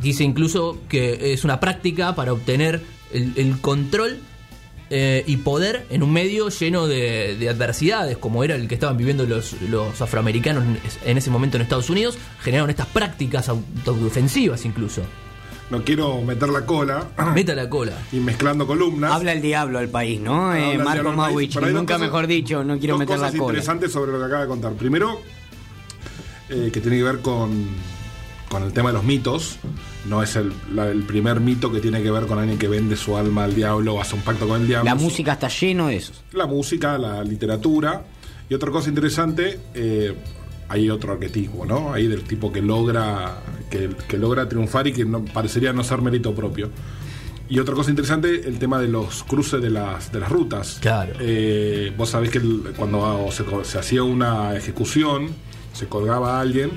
Dice 0.00 0.24
incluso 0.24 0.78
que 0.88 1.32
es 1.32 1.44
una 1.44 1.60
práctica 1.60 2.14
para 2.14 2.32
obtener 2.32 2.82
el, 3.12 3.32
el 3.36 3.60
control 3.60 4.18
eh, 4.90 5.24
y 5.26 5.38
poder 5.38 5.86
en 5.90 6.02
un 6.02 6.12
medio 6.12 6.50
lleno 6.50 6.86
de, 6.86 7.36
de 7.38 7.48
adversidades, 7.48 8.18
como 8.18 8.44
era 8.44 8.54
el 8.54 8.68
que 8.68 8.74
estaban 8.74 8.96
viviendo 8.96 9.24
los, 9.24 9.54
los 9.62 10.00
afroamericanos 10.02 10.62
en, 11.04 11.16
ese 11.18 11.30
momento 11.30 11.56
en 11.56 11.62
Estados 11.62 11.88
Unidos, 11.90 12.18
generaron 12.42 12.70
estas 12.70 12.86
prácticas 12.88 13.48
autodefensivas 13.48 14.64
incluso. 14.64 15.02
No 15.70 15.82
quiero 15.82 16.20
meter 16.20 16.50
la 16.50 16.66
cola 16.66 17.08
Meta 17.34 17.54
la 17.54 17.70
cola. 17.70 17.92
y 18.12 18.16
mezclando 18.16 18.66
columnas. 18.66 19.10
Habla 19.12 19.32
el 19.32 19.40
diablo 19.40 19.78
al 19.78 19.88
país, 19.88 20.20
¿no? 20.20 20.54
Eh, 20.54 20.76
Marco 20.76 21.12
Mawich, 21.12 21.56
nunca 21.56 21.94
cosas- 21.94 22.00
mejor 22.00 22.26
dicho, 22.26 22.62
no 22.62 22.78
quiero 22.78 22.94
dos 22.94 22.98
meter 23.00 23.16
la 23.18 23.26
cosas 23.28 23.38
cola. 23.40 23.52
interesantes 23.52 23.90
sobre 23.92 24.12
lo 24.12 24.18
que 24.18 24.24
acaba 24.26 24.42
de 24.42 24.48
contar. 24.48 24.72
Primero, 24.74 25.20
eh, 26.50 26.68
que 26.70 26.80
tiene 26.82 26.98
que 26.98 27.02
ver 27.04 27.20
con, 27.20 27.66
con 28.54 28.62
el 28.62 28.72
tema 28.72 28.88
de 28.90 28.94
los 28.94 29.04
mitos. 29.04 29.58
No 30.08 30.22
es 30.22 30.36
el, 30.36 30.52
la- 30.74 30.88
el 30.90 31.02
primer 31.02 31.40
mito 31.40 31.70
que 31.72 31.80
tiene 31.80 32.02
que 32.02 32.10
ver 32.10 32.26
con 32.26 32.38
alguien 32.38 32.58
que 32.58 32.68
vende 32.68 32.96
su 32.96 33.16
alma 33.16 33.44
al 33.44 33.54
diablo 33.54 33.94
o 33.94 34.00
hace 34.00 34.14
un 34.14 34.22
pacto 34.22 34.46
con 34.48 34.60
el 34.62 34.66
diablo. 34.66 34.84
La 34.88 34.94
música 34.94 35.32
está 35.34 35.48
lleno 35.48 35.88
de 35.88 35.96
esos. 35.96 36.22
La 36.32 36.46
música, 36.46 36.96
la 36.98 37.22
literatura. 37.24 38.02
Y 38.48 38.54
otra 38.54 38.70
cosa 38.70 38.88
interesante, 38.90 39.58
eh, 39.74 40.14
hay 40.68 40.90
otro 40.90 41.12
arquetipo, 41.12 41.64
¿no? 41.66 41.92
Ahí 41.92 42.06
del 42.06 42.22
tipo 42.22 42.52
que 42.52 42.60
logra, 42.62 43.38
que, 43.70 43.90
que 44.08 44.18
logra 44.18 44.48
triunfar 44.48 44.86
y 44.86 44.92
que 44.92 45.04
no, 45.04 45.24
parecería 45.24 45.72
no 45.72 45.82
ser 45.84 46.00
mérito 46.02 46.34
propio. 46.34 46.70
Y 47.48 47.58
otra 47.58 47.74
cosa 47.74 47.90
interesante, 47.90 48.46
el 48.48 48.58
tema 48.58 48.78
de 48.78 48.88
los 48.88 49.22
cruces 49.24 49.60
de 49.60 49.68
las, 49.70 50.10
de 50.12 50.20
las 50.20 50.30
rutas. 50.30 50.78
Claro. 50.80 51.12
Eh, 51.20 51.92
vos 51.96 52.08
sabés 52.10 52.30
que 52.30 52.38
el- 52.38 52.72
cuando 52.76 53.26
se, 53.30 53.44
se 53.64 53.78
hacía 53.78 54.02
una 54.02 54.54
ejecución, 54.56 55.28
se 55.74 55.86
colgaba 55.86 56.38
a 56.38 56.40
alguien, 56.40 56.70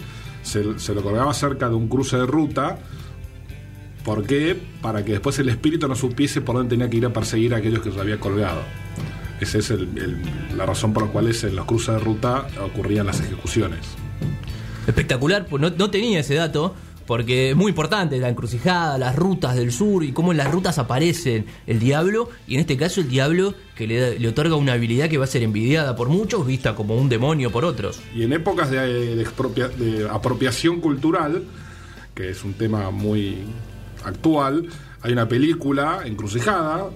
se, 0.48 0.94
lo 0.94 1.04
colgaba 1.04 1.34
cerca 1.34 1.70
de 1.70 1.75
un 1.75 1.88
cruce 1.88 2.18
de 2.18 2.25
ruta. 2.25 2.80
¿Por 4.04 4.25
qué? 4.25 4.58
Para 4.82 5.04
que 5.04 5.13
después 5.13 5.38
el 5.39 5.50
espíritu 5.50 5.88
no 5.88 5.96
supiese 5.96 6.42
por 6.42 6.56
dónde 6.56 6.70
tenía 6.70 6.89
que 6.89 6.98
ir 6.98 7.06
a 7.06 7.12
perseguir 7.12 7.54
a 7.54 7.58
aquellos 7.58 7.82
que 7.82 7.92
se 7.92 8.00
había 8.00 8.20
colgado. 8.20 8.62
Esa 9.42 9.58
es 9.58 9.74
la 10.56 10.66
razón 10.66 10.94
por 10.94 11.04
la 11.04 11.12
cual 11.12 11.27
en 11.27 11.56
los 11.56 11.66
cruces 11.66 11.94
de 11.94 12.00
ruta 12.00 12.48
ocurrían 12.63 13.06
las 13.06 13.20
ejecuciones. 13.20 13.80
Espectacular, 14.88 15.46
pues 15.46 15.62
no, 15.62 15.70
no 15.70 15.92
tenía 15.92 16.22
ese 16.22 16.36
dato, 16.36 16.74
porque 17.08 17.52
es 17.52 17.56
muy 17.56 17.70
importante 17.70 18.20
la 18.20 18.30
encrucijada, 18.30 18.98
las 19.00 19.16
rutas 19.16 19.56
del 19.56 19.72
sur 19.72 20.04
y 20.04 20.12
cómo 20.12 20.32
en 20.32 20.38
las 20.38 20.52
rutas 20.52 20.78
aparecen 20.78 21.46
el 21.66 21.80
diablo, 21.80 22.30
y 22.48 22.56
en 22.56 22.60
este 22.60 22.78
caso 22.78 23.02
el 23.02 23.10
diablo 23.10 23.56
que 23.76 23.88
le, 23.88 24.20
le 24.20 24.28
otorga 24.28 24.56
una 24.56 24.74
habilidad 24.74 25.10
que 25.10 25.18
va 25.18 25.24
a 25.24 25.28
ser 25.28 25.42
envidiada 25.42 25.96
por 25.96 26.10
muchos, 26.10 26.46
vista 26.46 26.76
como 26.76 26.96
un 26.96 27.10
demonio 27.10 27.50
por 27.52 27.64
otros. 27.66 28.00
Y 28.14 28.24
en 28.24 28.34
épocas 28.34 28.70
de 28.70 29.24
expropia- 29.24 29.70
de 29.70 30.08
apropiación 30.10 30.82
cultural, 30.82 31.44
que 32.14 32.30
es 32.30 32.44
un 32.44 32.54
tema 32.54 32.92
muy 32.92 33.38
actual, 34.04 34.68
hay 35.08 35.14
una 35.14 35.30
película, 35.30 36.02
Encrucijada, 36.04 36.90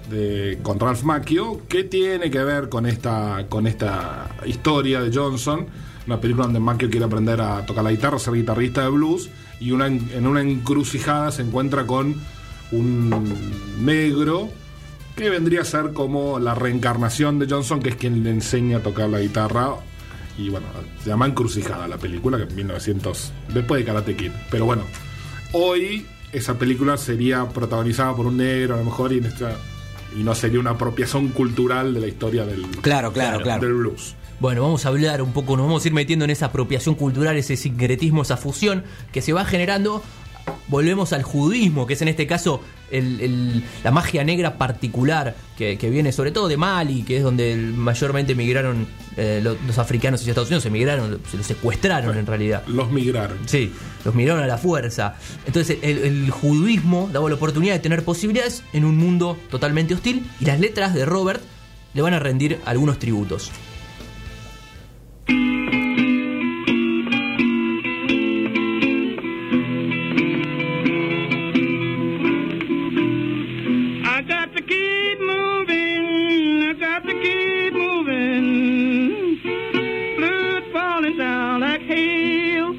con 0.63 0.77
Ralph 0.77 1.03
Macchio, 1.03 1.61
que 1.69 1.85
tiene 1.85 2.29
que 2.29 2.43
ver 2.43 2.67
con 2.67 2.85
esta, 2.85 3.45
con 3.47 3.67
esta 3.67 4.35
historia 4.45 5.01
de 5.01 5.17
Johnson. 5.17 5.67
Una 6.05 6.19
película 6.19 6.43
donde 6.43 6.59
Macchio 6.59 6.89
quiere 6.89 7.05
aprender 7.05 7.39
a 7.39 7.65
tocar 7.65 7.85
la 7.85 7.91
guitarra, 7.91 8.19
ser 8.19 8.33
guitarrista 8.33 8.81
de 8.81 8.89
blues, 8.89 9.29
y 9.61 9.71
una, 9.71 9.87
en 9.87 10.09
en 10.13 10.27
una 10.27 10.41
encrucijada 10.41 11.31
se 11.31 11.41
encuentra 11.41 11.87
con 11.87 12.15
un 12.73 13.33
negro 13.79 14.49
que 15.15 15.29
vendría 15.29 15.61
a 15.61 15.65
ser 15.65 15.93
como 15.93 16.37
la 16.37 16.53
reencarnación 16.53 17.39
de 17.39 17.47
Johnson, 17.49 17.81
que 17.81 17.91
es 17.91 17.95
quien 17.95 18.25
le 18.25 18.31
enseña 18.31 18.79
a 18.79 18.81
tocar 18.81 19.07
la 19.07 19.21
guitarra. 19.21 19.69
Y 20.37 20.49
bueno, 20.49 20.67
se 21.01 21.11
llama 21.11 21.27
Encrucijada 21.27 21.87
la 21.87 21.97
película, 21.97 22.35
que 22.35 22.43
en 22.43 22.55
1900, 22.55 23.31
después 23.53 23.79
de 23.79 23.85
Karate 23.85 24.17
Kid. 24.17 24.31
Pero 24.49 24.65
bueno, 24.65 24.83
hoy 25.53 26.05
esa 26.33 26.57
película 26.57 26.97
sería 26.97 27.47
protagonizada 27.49 28.15
por 28.15 28.25
un 28.25 28.37
negro 28.37 28.75
a 28.75 28.77
lo 28.77 28.85
mejor 28.85 29.11
y, 29.13 29.17
en 29.17 29.25
esta- 29.25 29.57
y 30.17 30.23
no 30.23 30.33
sería 30.35 30.59
una 30.59 30.71
apropiación 30.71 31.29
cultural 31.29 31.93
de 31.93 31.99
la 31.99 32.07
historia 32.07 32.45
del, 32.45 32.63
Claro, 32.81 33.11
claro, 33.13 33.41
claro. 33.41 33.61
del 33.65 33.73
blues. 33.75 34.15
Bueno, 34.39 34.63
vamos 34.63 34.85
a 34.85 34.89
hablar 34.89 35.21
un 35.21 35.33
poco, 35.33 35.55
nos 35.55 35.67
vamos 35.67 35.85
a 35.85 35.87
ir 35.87 35.93
metiendo 35.93 36.25
en 36.25 36.31
esa 36.31 36.47
apropiación 36.47 36.95
cultural, 36.95 37.37
ese 37.37 37.55
sincretismo, 37.57 38.23
esa 38.23 38.37
fusión 38.37 38.83
que 39.11 39.21
se 39.21 39.33
va 39.33 39.45
generando. 39.45 40.01
Volvemos 40.67 41.13
al 41.13 41.21
judismo, 41.23 41.85
que 41.85 41.93
es 41.93 42.01
en 42.01 42.07
este 42.07 42.25
caso 42.27 42.61
el- 42.91 43.21
el- 43.21 43.63
la 43.83 43.91
magia 43.91 44.23
negra 44.23 44.57
particular 44.57 45.35
que, 45.57 45.77
que 45.77 45.89
viene 45.89 46.11
sobre 46.11 46.31
todo 46.31 46.47
de 46.47 46.57
Mali, 46.57 47.03
que 47.03 47.17
es 47.17 47.23
donde 47.23 47.55
mayormente 47.55 48.33
emigraron 48.33 48.87
eh, 49.17 49.39
lo- 49.43 49.57
los, 49.67 49.77
africanos 49.77 50.21
hacia 50.21 50.31
Estados 50.31 50.49
Unidos, 50.49 50.65
emigraron, 50.65 51.19
se 51.29 51.37
los 51.37 51.45
secuestraron 51.45 52.17
en 52.17 52.25
realidad. 52.25 52.63
Los 52.67 52.91
migraron. 52.91 53.37
Sí, 53.45 53.71
los 54.05 54.15
miraron 54.15 54.43
a 54.43 54.47
la 54.47 54.57
fuerza. 54.57 55.15
Entonces 55.45 55.77
el, 55.81 55.97
el 55.99 56.29
judaísmo 56.31 57.09
daba 57.11 57.27
la 57.29 57.35
oportunidad 57.35 57.73
de 57.73 57.79
tener 57.79 58.03
posibilidades 58.03 58.63
en 58.73 58.85
un 58.85 58.97
mundo 58.97 59.37
totalmente 59.49 59.93
hostil 59.93 60.25
y 60.39 60.45
las 60.45 60.59
letras 60.59 60.93
de 60.93 61.05
Robert 61.05 61.41
le 61.93 62.01
van 62.01 62.13
a 62.13 62.19
rendir 62.19 62.59
algunos 62.65 62.99
tributos. 62.99 63.51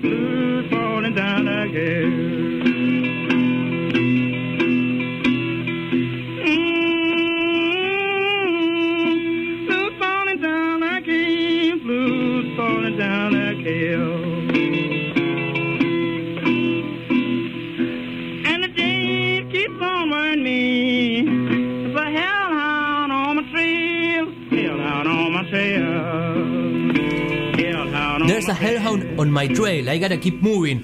Goodbye. 0.03 0.82
My 29.49 29.55
trail. 29.55 29.89
I 29.89 29.99
gotta 29.99 30.19
keep 30.19 30.41
moving. 30.43 30.83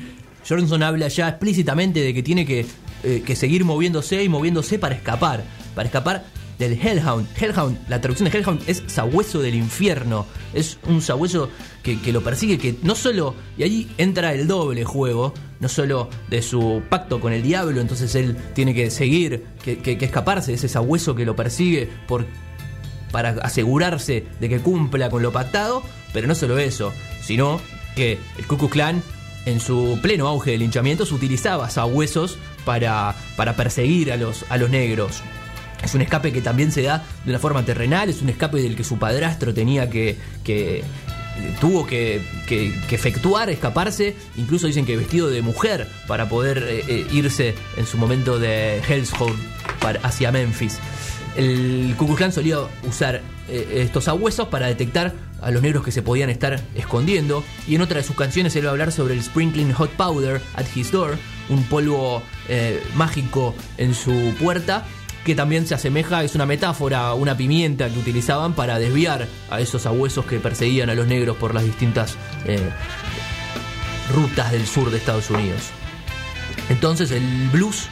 Johnson 0.48 0.82
habla 0.82 1.08
ya 1.08 1.28
explícitamente 1.28 2.00
de 2.00 2.14
que 2.14 2.22
tiene 2.22 2.46
que 2.46 2.64
eh, 3.04 3.22
que 3.24 3.36
seguir 3.36 3.64
moviéndose 3.64 4.22
y 4.24 4.28
moviéndose 4.28 4.78
para 4.78 4.94
escapar, 4.94 5.44
para 5.74 5.86
escapar 5.86 6.24
del 6.58 6.72
Hellhound. 6.72 7.28
Hellhound, 7.40 7.78
la 7.88 8.00
traducción 8.00 8.28
de 8.30 8.36
Hellhound 8.36 8.62
es 8.66 8.82
sabueso 8.88 9.40
del 9.40 9.54
infierno. 9.54 10.26
Es 10.52 10.78
un 10.88 11.00
sabueso 11.02 11.50
que, 11.82 11.96
lo 12.12 12.22
persigue, 12.22 12.58
que 12.58 12.74
no 12.82 12.94
solo, 12.96 13.34
y 13.56 13.62
ahí 13.62 13.88
entra 13.98 14.34
el 14.34 14.46
doble 14.48 14.84
juego, 14.84 15.32
no 15.60 15.68
solo 15.68 16.10
de 16.28 16.42
su 16.42 16.82
pacto 16.88 17.20
con 17.20 17.32
el 17.32 17.42
diablo, 17.42 17.80
entonces 17.80 18.14
él 18.16 18.36
tiene 18.54 18.74
que 18.74 18.90
seguir, 18.90 19.44
que, 19.62 19.78
que- 19.78 19.96
que 19.96 20.04
escaparse 20.06 20.50
de 20.50 20.56
ese 20.56 20.68
sabueso 20.68 21.14
que 21.14 21.24
lo 21.24 21.34
persigue 21.36 21.88
por, 22.08 22.26
para 23.12 23.30
asegurarse 23.42 24.26
de 24.40 24.48
que 24.48 24.58
cumpla 24.58 25.08
con 25.10 25.22
lo 25.22 25.32
pactado, 25.32 25.82
pero 26.12 26.26
no 26.26 26.34
solo 26.34 26.58
eso, 26.58 26.92
sino 27.22 27.60
el 28.02 28.46
Ku 28.46 28.68
Klan 28.68 29.02
en 29.46 29.60
su 29.60 29.98
pleno 30.02 30.26
auge 30.28 30.50
de 30.52 30.58
linchamientos 30.58 31.12
utilizaba 31.12 31.70
sabuesos 31.70 32.38
para, 32.64 33.14
para 33.36 33.56
perseguir 33.56 34.12
a 34.12 34.16
los, 34.16 34.44
a 34.48 34.56
los 34.58 34.68
negros. 34.70 35.22
Es 35.82 35.94
un 35.94 36.00
escape 36.02 36.32
que 36.32 36.40
también 36.40 36.72
se 36.72 36.82
da 36.82 37.04
de 37.24 37.30
una 37.30 37.38
forma 37.38 37.64
terrenal, 37.64 38.08
es 38.08 38.20
un 38.20 38.28
escape 38.28 38.58
del 38.60 38.74
que 38.76 38.84
su 38.84 38.98
padrastro 38.98 39.54
tenía 39.54 39.88
que. 39.88 40.16
que 40.44 40.82
tuvo 41.60 41.86
que, 41.86 42.20
que- 42.48 42.74
efectuar, 42.90 43.48
escaparse, 43.48 44.16
incluso 44.36 44.66
dicen 44.66 44.84
que 44.84 44.96
vestido 44.96 45.28
de 45.30 45.40
mujer 45.40 45.86
para 46.08 46.28
poder 46.28 46.58
eh, 46.68 46.84
eh, 46.88 47.06
irse 47.12 47.54
en 47.76 47.86
su 47.86 47.96
momento 47.96 48.40
de 48.40 48.80
Hellshold 48.88 49.38
para, 49.80 50.00
hacia 50.00 50.32
Memphis. 50.32 50.78
El 51.38 51.94
Ku 51.96 52.16
solía 52.32 52.58
usar 52.82 53.22
eh, 53.48 53.82
estos 53.84 54.04
sabuesos 54.04 54.48
para 54.48 54.66
detectar 54.66 55.14
a 55.40 55.52
los 55.52 55.62
negros 55.62 55.84
que 55.84 55.92
se 55.92 56.02
podían 56.02 56.30
estar 56.30 56.60
escondiendo. 56.74 57.44
Y 57.68 57.76
en 57.76 57.80
otra 57.80 57.98
de 57.98 58.02
sus 58.02 58.16
canciones 58.16 58.56
él 58.56 58.64
va 58.64 58.70
a 58.70 58.72
hablar 58.72 58.90
sobre 58.90 59.14
el 59.14 59.22
Sprinkling 59.22 59.72
Hot 59.72 59.90
Powder 59.90 60.42
at 60.56 60.66
His 60.74 60.90
Door, 60.90 61.16
un 61.48 61.62
polvo 61.62 62.24
eh, 62.48 62.82
mágico 62.96 63.54
en 63.76 63.94
su 63.94 64.34
puerta, 64.40 64.84
que 65.24 65.36
también 65.36 65.64
se 65.68 65.76
asemeja, 65.76 66.24
es 66.24 66.34
una 66.34 66.44
metáfora, 66.44 67.14
una 67.14 67.36
pimienta 67.36 67.88
que 67.88 68.00
utilizaban 68.00 68.54
para 68.54 68.80
desviar 68.80 69.28
a 69.48 69.60
esos 69.60 69.82
sabuesos 69.82 70.24
que 70.24 70.40
perseguían 70.40 70.90
a 70.90 70.96
los 70.96 71.06
negros 71.06 71.36
por 71.36 71.54
las 71.54 71.62
distintas 71.62 72.16
eh, 72.46 72.58
rutas 74.12 74.50
del 74.50 74.66
sur 74.66 74.90
de 74.90 74.98
Estados 74.98 75.30
Unidos. 75.30 75.70
Entonces 76.68 77.12
el 77.12 77.48
blues 77.52 77.88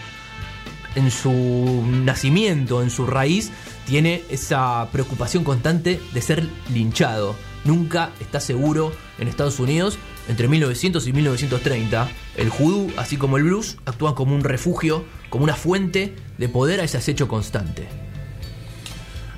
en 0.96 1.10
su 1.10 1.84
nacimiento, 1.86 2.82
en 2.82 2.90
su 2.90 3.06
raíz, 3.06 3.52
tiene 3.86 4.24
esa 4.28 4.88
preocupación 4.90 5.44
constante 5.44 6.00
de 6.12 6.20
ser 6.20 6.48
linchado. 6.72 7.36
Nunca 7.64 8.10
está 8.18 8.40
seguro 8.40 8.92
en 9.18 9.28
Estados 9.28 9.60
Unidos. 9.60 9.98
Entre 10.28 10.48
1900 10.48 11.06
y 11.06 11.12
1930, 11.12 12.08
el 12.36 12.48
judú, 12.48 12.90
así 12.96 13.16
como 13.16 13.36
el 13.36 13.44
blues, 13.44 13.76
actúan 13.84 14.14
como 14.14 14.34
un 14.34 14.42
refugio, 14.42 15.04
como 15.30 15.44
una 15.44 15.54
fuente 15.54 16.16
de 16.36 16.48
poder 16.48 16.80
a 16.80 16.84
ese 16.84 16.98
acecho 16.98 17.28
constante. 17.28 17.86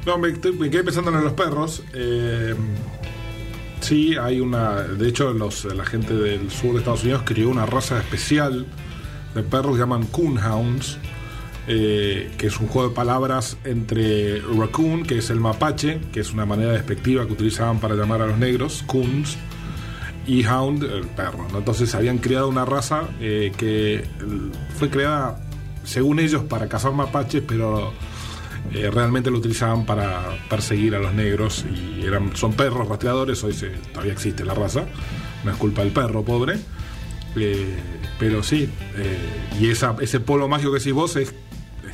No, 0.06 0.16
me, 0.16 0.32
quedé 0.32 0.84
pensando 0.84 1.10
en 1.10 1.22
los 1.22 1.34
perros. 1.34 1.82
Eh, 1.92 2.54
sí, 3.80 4.16
hay 4.16 4.40
una. 4.40 4.76
De 4.82 5.08
hecho, 5.08 5.34
los, 5.34 5.66
la 5.66 5.84
gente 5.84 6.14
del 6.14 6.50
sur 6.50 6.72
de 6.72 6.78
Estados 6.78 7.02
Unidos 7.02 7.22
crió 7.26 7.50
una 7.50 7.66
raza 7.66 7.98
especial 7.98 8.66
de 9.34 9.42
perros 9.42 9.74
que 9.74 9.80
llaman 9.80 10.06
Coonhounds, 10.06 10.96
eh, 11.68 12.30
que 12.38 12.46
es 12.46 12.58
un 12.60 12.66
juego 12.66 12.88
de 12.88 12.94
palabras 12.94 13.58
entre 13.64 14.40
raccoon, 14.40 15.02
que 15.04 15.18
es 15.18 15.28
el 15.30 15.38
mapache, 15.38 16.00
que 16.12 16.20
es 16.20 16.32
una 16.32 16.46
manera 16.46 16.72
despectiva 16.72 17.26
que 17.26 17.32
utilizaban 17.34 17.78
para 17.78 17.94
llamar 17.94 18.22
a 18.22 18.26
los 18.26 18.38
negros, 18.38 18.82
coons, 18.86 19.36
y 20.26 20.44
hound, 20.44 20.82
el 20.84 21.06
perro. 21.08 21.46
¿no? 21.52 21.58
Entonces 21.58 21.94
habían 21.94 22.18
creado 22.18 22.48
una 22.48 22.64
raza 22.64 23.08
eh, 23.20 23.52
que 23.56 24.04
fue 24.78 24.90
creada, 24.90 25.40
según 25.84 26.18
ellos, 26.20 26.42
para 26.44 26.68
cazar 26.68 26.92
mapaches, 26.92 27.42
pero 27.46 27.92
eh, 28.74 28.90
realmente 28.90 29.30
lo 29.30 29.38
utilizaban 29.38 29.86
para 29.86 30.22
perseguir 30.50 30.94
a 30.94 30.98
los 30.98 31.14
negros 31.14 31.64
y 31.70 32.04
eran 32.04 32.36
son 32.36 32.52
perros 32.52 32.86
rastreadores 32.88 33.42
hoy 33.44 33.54
se- 33.54 33.68
todavía 33.92 34.12
existe 34.12 34.44
la 34.44 34.52
raza 34.52 34.84
no 35.44 35.50
es 35.52 35.56
culpa 35.56 35.82
del 35.82 35.92
perro 35.92 36.22
pobre 36.22 36.58
pero 38.18 38.42
sí 38.42 38.68
y 39.58 39.68
ese 39.70 40.20
polo 40.20 40.48
mágico 40.48 40.72
que 40.72 40.78
decís 40.80 40.92
vos 40.92 41.16
es, 41.16 41.32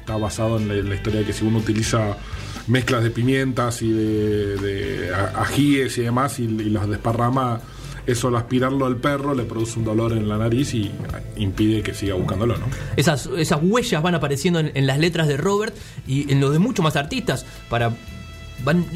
está 0.04 0.18
basado 0.18 0.58
en 0.58 0.68
la, 0.68 0.94
historia 0.94 1.20
de 1.20 1.26
que 1.26 1.32
si 1.32 1.46
uno 1.46 1.58
utiliza 1.58 2.18
mezclas 2.66 3.02
de 3.02 3.10
pimientas 3.10 3.80
y 3.80 3.90
de, 3.90 4.56
de 4.58 5.14
ajíes 5.14 5.96
y 5.96 6.02
demás 6.02 6.38
y, 6.38 6.42
y 6.42 6.68
los 6.68 6.86
desparrama 6.90 7.60
eso 8.06 8.28
al 8.28 8.36
aspirarlo 8.36 8.84
al 8.84 8.96
perro 8.96 9.34
le 9.34 9.44
produce 9.44 9.78
un 9.78 9.86
dolor 9.86 10.12
en 10.12 10.28
la 10.28 10.36
nariz 10.36 10.74
y 10.74 10.90
impide 11.36 11.82
que 11.82 11.94
siga 11.94 12.14
buscándolo 12.16 12.58
¿no? 12.58 12.66
Esas, 12.96 13.30
esas 13.38 13.60
huellas 13.62 14.02
van 14.02 14.14
apareciendo 14.14 14.60
en, 14.60 14.72
en 14.74 14.86
las 14.86 14.98
letras 14.98 15.26
de 15.26 15.38
Robert 15.38 15.74
y 16.06 16.30
en 16.30 16.38
lo 16.38 16.50
de 16.50 16.58
muchos 16.58 16.84
más 16.84 16.96
artistas. 16.96 17.46
Para 17.70 17.94
van, 18.64 18.86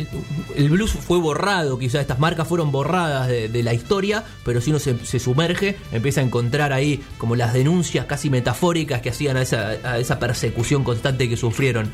el 0.57 0.71
blues 0.71 0.93
fue 0.93 1.19
borrado, 1.19 1.79
quizás 1.79 2.01
estas 2.01 2.19
marcas 2.19 2.49
fueron 2.49 2.73
borradas 2.73 3.29
de, 3.29 3.63
la 3.63 3.75
historia, 3.75 4.25
pero 4.45 4.61
si 4.61 4.71
uno 4.71 4.79
se, 4.79 5.19
sumerge, 5.19 5.77
empieza 5.93 6.21
a 6.21 6.25
encontrar 6.25 6.73
ahí 6.73 7.03
como 7.19 7.37
las 7.37 7.53
denuncias 7.53 8.07
casi 8.07 8.31
metafóricas 8.31 9.01
que 9.03 9.11
hacían 9.11 9.37
a 9.37 9.43
esa, 9.43 9.69
a 9.83 9.99
esa 9.99 10.19
persecución 10.19 10.85
constante 10.85 11.29
que 11.29 11.37
sufrieron. 11.37 11.91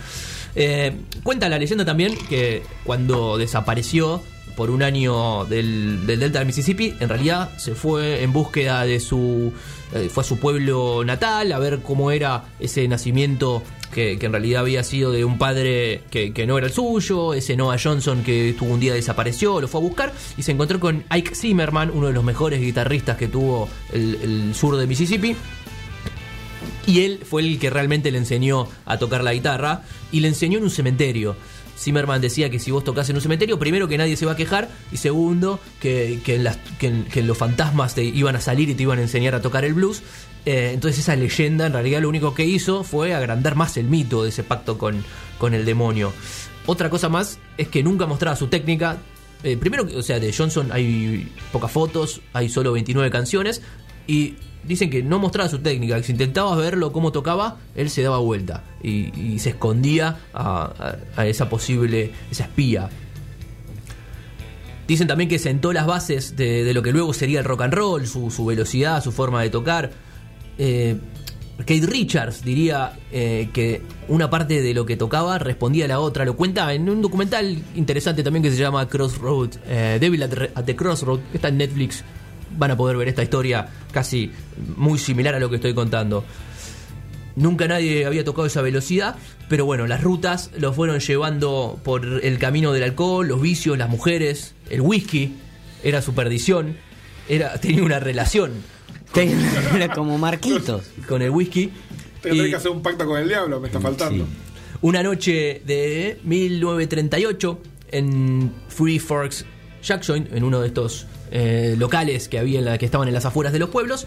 Eh, 0.57 0.97
cuenta 1.23 1.49
la 1.49 1.59
leyenda 1.59 1.85
también 1.85 2.17
que 2.29 2.63
cuando 2.85 3.39
desapareció 3.39 4.23
por 4.57 4.71
un 4.71 4.83
año 4.83 5.45
del, 5.47 6.07
del 6.07 6.21
delta 6.21 6.39
del 6.39 6.47
Mississippi, 6.47 6.95
en 7.01 7.09
realidad 7.09 7.51
se 7.57 7.75
fue 7.75 8.23
en 8.23 8.33
búsqueda 8.33 8.85
de 8.85 9.01
su. 9.01 9.53
eh, 9.93 10.09
fue 10.09 10.23
a 10.23 10.27
su 10.27 10.39
pueblo 10.39 11.03
natal 11.05 11.53
a 11.53 11.59
ver 11.59 11.81
cómo 11.81 12.11
era 12.11 12.45
ese 12.61 12.87
nacimiento 12.87 13.63
que, 13.95 14.19
en 14.21 14.33
realidad 14.33 14.63
había 14.63 14.83
sido 14.83 15.13
de 15.13 15.25
un 15.25 15.39
padre 15.39 16.03
que, 16.11 16.33
que 16.33 16.47
no 16.47 16.59
era 16.59 16.67
el 16.67 16.73
suyo, 16.73 17.33
ese 17.33 17.57
Noah 17.57 17.79
Johnson 17.83 18.23
que 18.23 18.55
tuvo 18.59 18.75
un 18.75 18.81
día 18.81 18.93
desapareció, 18.93 19.61
lo 19.61 19.69
fue 19.69 19.81
a 19.81 19.85
buscar 19.85 20.13
y 20.37 20.43
se 20.43 20.53
encontró 20.53 20.81
con 20.81 21.05
Ike 21.09 21.35
Zimmerman, 21.35 21.91
uno 21.95 22.09
de 22.09 22.13
los 22.13 22.25
mejores 22.25 22.61
guitarristas 22.61 23.17
que 23.17 23.29
tuvo 23.29 23.69
el, 23.93 24.19
el 24.23 24.55
sur 24.55 24.77
de 24.77 24.87
Mississippi. 24.87 25.37
Y 26.87 27.01
él 27.03 27.21
fue 27.25 27.43
el 27.43 27.59
que 27.59 27.71
realmente 27.71 28.11
le 28.11 28.19
enseñó 28.19 28.69
a 28.85 28.99
tocar 28.99 29.25
la 29.25 29.33
guitarra 29.33 29.83
y 30.13 30.21
le 30.21 30.29
enseñó 30.29 30.59
en 30.59 30.65
un 30.65 30.71
cementerio. 30.71 31.37
Zimmerman 31.77 32.21
decía 32.21 32.51
que 32.51 32.59
si 32.59 32.71
vos 32.71 32.85
tocas 32.85 33.09
en 33.11 33.17
un 33.17 33.23
cementerio, 33.23 33.59
primero 33.59 33.89
que 33.89 33.99
nadie 33.99 34.17
se 34.17 34.27
va 34.27 34.33
a 34.33 34.37
quejar 34.37 34.69
y 34.93 34.97
segundo 34.97 35.61
que, 35.81 36.21
que, 36.25 36.37
en 36.37 37.27
los 37.27 37.39
fantasmas 37.39 37.95
te 37.95 38.05
iban 38.05 38.37
a 38.37 38.41
salir 38.41 38.69
y 38.69 38.75
te 38.75 38.83
iban 38.83 38.99
a 38.99 39.03
enseñar 39.03 39.35
a 39.35 39.43
tocar 39.43 39.65
el 39.65 39.75
blues. 39.75 40.03
Eh, 40.47 40.73
entonces 40.75 41.01
esa 41.01 41.17
leyenda 41.17 41.67
en 41.67 41.73
realidad 41.73 42.03
lo 42.03 42.09
único 42.09 42.35
que 42.35 42.45
hizo 42.45 42.85
fue 42.85 43.15
agrandar 43.15 43.55
más 43.55 43.77
el 43.77 43.87
mito 43.87 44.23
de 44.23 44.29
ese 44.29 44.43
pacto 44.43 44.79
con, 44.79 45.05
con 45.39 45.55
el 45.55 45.65
demonio. 45.65 46.13
Otra 46.67 46.91
cosa 46.91 47.09
más 47.09 47.39
es 47.57 47.69
que 47.69 47.83
nunca 47.83 48.07
mostraba 48.07 48.37
su 48.37 48.49
técnica. 48.49 48.99
Eh, 49.43 49.57
primero, 49.59 49.87
o 49.95 50.03
sea, 50.03 50.19
de 50.21 50.33
Johnson 50.33 50.71
hay 50.73 51.31
pocas 51.53 51.71
fotos, 51.71 52.23
hay 52.33 52.49
solo 52.49 52.73
29 52.73 53.11
canciones 53.11 53.61
y 54.07 54.35
dicen 54.67 54.91
que 54.91 55.03
no 55.03 55.19
mostraba 55.19 55.49
su 55.49 55.59
técnica, 55.59 55.97
que 55.97 56.03
si 56.03 56.13
intentabas 56.13 56.59
verlo 56.59 56.93
cómo 56.93 57.13
tocaba, 57.13 57.59
él 57.75 57.91
se 57.91 58.03
daba 58.03 58.19
vuelta 58.19 58.65
y, 58.83 59.13
y 59.19 59.39
se 59.39 59.51
escondía 59.51 60.19
a, 60.33 60.97
esa 61.25 61.49
posible, 61.49 62.13
esa 62.31 62.45
espía. 62.45 62.89
Dicen 64.87 65.07
también 65.07 65.31
que 65.31 65.39
sentó 65.39 65.73
las 65.73 65.87
bases 65.87 66.37
de, 66.37 66.73
lo 66.75 66.83
que 66.83 66.93
luego 66.93 67.15
sería 67.15 67.39
el 67.39 67.45
rock 67.45 67.63
and 67.63 67.75
roll, 67.75 68.07
su, 68.07 68.45
velocidad, 68.45 69.03
su 69.03 69.13
forma 69.13 69.43
de 69.43 69.51
tocar. 69.51 69.91
Eh, 70.59 70.99
Kate 71.59 71.87
Richards 71.87 72.45
diría 72.45 72.99
eh, 73.13 73.49
que 73.53 73.81
una 74.09 74.29
parte 74.29 74.61
de 74.61 74.75
lo 74.75 74.85
que 74.85 74.97
tocaba 74.97 75.39
respondía 75.39 75.87
a 75.87 75.89
la 75.89 76.01
otra. 76.01 76.25
Lo 76.25 76.37
cuenta 76.37 76.75
en 76.75 76.91
un 76.91 77.01
documental 77.01 77.63
interesante 77.77 78.23
también 78.23 78.43
que 78.43 78.51
se 78.51 78.57
llama 78.57 78.87
Crossroad, 78.89 79.51
eh, 79.67 79.99
Devil 80.01 80.23
at 80.23 80.65
the 80.65 80.77
Crossroad, 80.77 81.21
que 81.31 81.39
está 81.39 81.49
en 81.49 81.59
Netflix. 81.59 82.05
Van 82.57 82.71
a 82.71 82.77
poder 82.77 82.97
ver 82.97 83.09
esta 83.09 83.23
historia 83.23 83.69
casi 83.93 84.31
muy 84.77 84.99
similar 84.99 85.35
a 85.35 85.39
lo 85.39 85.51
que 85.51 85.57
estoy 85.57 85.75
contando. 85.75 86.25
Nunca 87.37 87.67
nadie 87.67 88.07
había 88.07 88.25
tocado 88.25 88.47
esa 88.47 88.63
velocidad, 88.63 89.17
pero 89.49 89.67
bueno, 89.67 89.87
las 89.87 90.03
rutas 90.03 90.51
lo 90.57 90.73
fueron 90.73 91.01
llevando 91.01 91.81
por 91.83 92.21
el 92.23 92.39
camino 92.39 92.73
del 92.73 92.85
alcohol, 92.85 93.27
los 93.27 93.41
vicios, 93.41 93.77
las 93.77 93.89
mujeres, 93.89 94.55
el 94.71 94.81
whisky, 94.81 95.35
era 95.83 96.01
su 96.01 96.15
perdición, 96.15 96.77
era, 97.29 97.55
tenía 97.61 97.83
una 97.83 97.99
relación 97.99 98.53
Era 99.75 99.93
como 99.95 100.19
Marquitos. 100.19 100.85
con 101.09 101.23
el 101.23 101.31
whisky. 101.31 101.71
Y 102.25 102.51
que 102.51 102.57
hacer 102.57 102.71
un 102.71 102.83
pacto 102.83 103.07
con 103.07 103.21
el 103.21 103.29
diablo, 103.29 103.61
me 103.61 103.67
está 103.67 103.81
faltando. 103.81 104.25
Sí. 104.25 104.31
una 104.81 105.03
noche 105.03 105.61
de 105.67 106.19
1938 106.25 107.61
en 107.91 108.51
Free 108.69 108.99
Forks, 108.99 109.45
Jackson, 109.83 110.29
en 110.33 110.43
uno 110.43 110.61
de 110.61 110.69
estos 110.69 111.07
eh, 111.31 111.75
locales 111.79 112.29
que 112.29 112.39
había 112.39 112.59
en 112.59 112.65
la, 112.65 112.79
que 112.79 112.85
estaban 112.85 113.09
en 113.09 113.15
las 113.15 113.25
afueras 113.25 113.53
de 113.53 113.59
los 113.59 113.71
pueblos, 113.71 114.07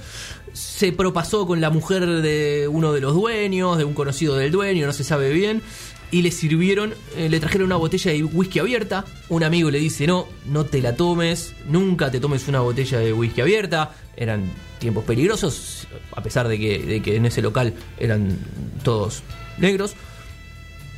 se 0.54 0.92
propasó 0.92 1.46
con 1.46 1.62
la 1.62 1.70
mujer 1.70 2.06
de 2.06 2.68
uno 2.72 2.94
de 2.94 3.02
los 3.02 3.14
dueños, 3.14 3.78
de 3.78 3.84
un 3.84 3.94
conocido 3.94 4.36
del 4.36 4.52
dueño, 4.52 4.86
no 4.86 4.94
se 4.94 5.04
sabe 5.04 5.32
bien. 5.32 5.62
y 6.10 6.22
le 6.22 6.32
sirvieron, 6.32 6.94
eh, 7.18 7.28
le 7.28 7.40
trajeron 7.42 7.66
una 7.66 7.76
botella 7.76 8.12
de 8.12 8.24
whisky 8.24 8.60
abierta. 8.60 9.04
Un 9.28 9.44
amigo 9.44 9.70
le 9.70 9.80
dice, 9.80 10.08
no, 10.08 10.26
no 10.46 10.66
te 10.66 10.82
la 10.82 10.96
tomes, 10.96 11.54
nunca 11.68 12.10
te 12.12 12.22
tomes 12.22 12.48
una 12.48 12.62
botella 12.62 13.00
de 13.00 13.12
whisky 13.12 13.42
abierta. 13.42 13.92
Eran 14.16 14.50
tiempos 14.80 15.04
peligrosos, 15.04 15.88
a 16.16 16.24
pesar 16.24 16.48
de 16.48 16.58
que, 16.58 16.80
de 16.80 17.02
que 17.02 17.18
en 17.18 17.26
ese 17.26 17.42
local 17.42 17.74
eran 18.00 18.38
todos 18.84 19.22
negros. 19.58 19.96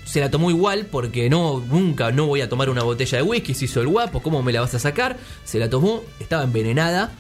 Se 0.10 0.19
la 0.19 0.32
tomó 0.32 0.50
igual 0.50 0.88
porque 0.88 1.30
no, 1.30 1.60
nunca, 1.69 2.12
no 2.12 2.26
voy 2.26 2.41
a 2.41 2.50
tomar 2.50 2.69
una 2.72 2.82
botella 2.82 3.17
de 3.19 3.24
whisky, 3.24 3.54
se 3.54 3.65
hizo 3.65 3.80
el 3.82 3.88
guapo, 3.88 4.22
¿cómo 4.24 4.41
me 4.41 4.52
la 4.52 4.62
vas 4.62 4.74
a 4.74 4.80
sacar? 4.80 5.17
Se 5.43 5.60
la 5.60 5.69
tomó, 5.69 6.02
estaba 6.19 6.43
envenenada 6.43 7.12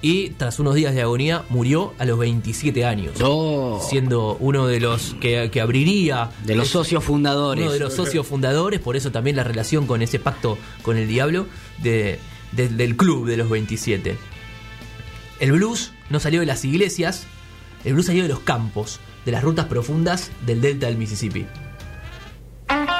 y 0.00 0.30
tras 0.30 0.58
unos 0.58 0.74
días 0.74 0.94
de 0.94 1.02
agonía 1.02 1.42
murió 1.50 1.92
a 1.98 2.04
los 2.06 2.18
27 2.18 2.84
años 2.86 3.12
Oh, 3.22 3.84
siendo 3.90 4.36
uno 4.40 4.66
de 4.68 4.80
los 4.80 5.16
que, 5.20 5.50
que 5.52 5.60
abriría 5.60 6.30
de 6.44 6.54
los 6.54 6.68
socios 6.68 7.04
fundadores. 7.04 7.64
uno 7.64 7.72
de 7.72 7.80
los 7.80 7.92
socios 7.94 8.26
fundadores, 8.26 8.80
por 8.80 8.96
eso 8.96 9.10
también 9.12 9.36
la 9.36 9.44
relación 9.44 9.86
con 9.86 10.00
ese 10.00 10.18
pacto 10.18 10.56
con 10.82 10.96
el 10.96 11.08
diablo 11.08 11.46
de- 11.82 12.18
de- 12.52 12.68
del 12.70 12.96
club 12.96 13.26
de 13.26 13.36
los 13.36 13.50
27. 13.50 14.16
El 15.40 15.52
blues 15.52 15.92
no 16.10 16.20
salió 16.20 16.40
de 16.40 16.46
las 16.46 16.64
iglesias, 16.64 17.26
el 17.84 17.92
blues 17.92 18.06
salió 18.06 18.22
de 18.22 18.28
los 18.30 18.40
campos, 18.40 19.00
de 19.26 19.32
las 19.32 19.42
rutas 19.42 19.66
profundas 19.66 20.30
del 20.46 20.60
delta 20.62 20.86
del 20.86 20.96
Mississippi. 20.96 21.44
Uh-huh. 22.70 22.97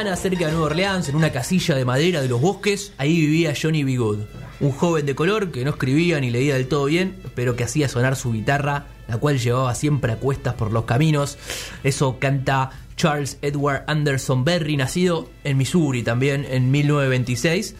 Luisiana, 0.00 0.16
cerca 0.16 0.46
de 0.46 0.52
Nueva 0.52 0.66
Orleans, 0.68 1.08
en 1.10 1.16
una 1.16 1.30
casilla 1.30 1.74
de 1.74 1.84
madera 1.84 2.22
de 2.22 2.28
los 2.28 2.40
bosques, 2.40 2.94
ahí 2.96 3.20
vivía 3.20 3.52
Johnny 3.60 3.84
B. 3.84 3.98
Good, 3.98 4.20
un 4.60 4.72
joven 4.72 5.04
de 5.04 5.14
color 5.14 5.50
que 5.50 5.62
no 5.62 5.72
escribía 5.72 6.18
ni 6.20 6.30
leía 6.30 6.54
del 6.54 6.68
todo 6.68 6.86
bien, 6.86 7.16
pero 7.34 7.54
que 7.54 7.64
hacía 7.64 7.86
sonar 7.86 8.16
su 8.16 8.32
guitarra, 8.32 8.86
la 9.08 9.18
cual 9.18 9.38
llevaba 9.38 9.74
siempre 9.74 10.12
a 10.12 10.16
cuestas 10.16 10.54
por 10.54 10.72
los 10.72 10.84
caminos. 10.84 11.36
Eso 11.84 12.18
canta 12.18 12.70
Charles 12.96 13.36
Edward 13.42 13.84
Anderson 13.88 14.42
Berry, 14.42 14.78
nacido 14.78 15.28
en 15.44 15.58
Missouri 15.58 16.02
también 16.02 16.46
en 16.48 16.70
1926, 16.70 17.74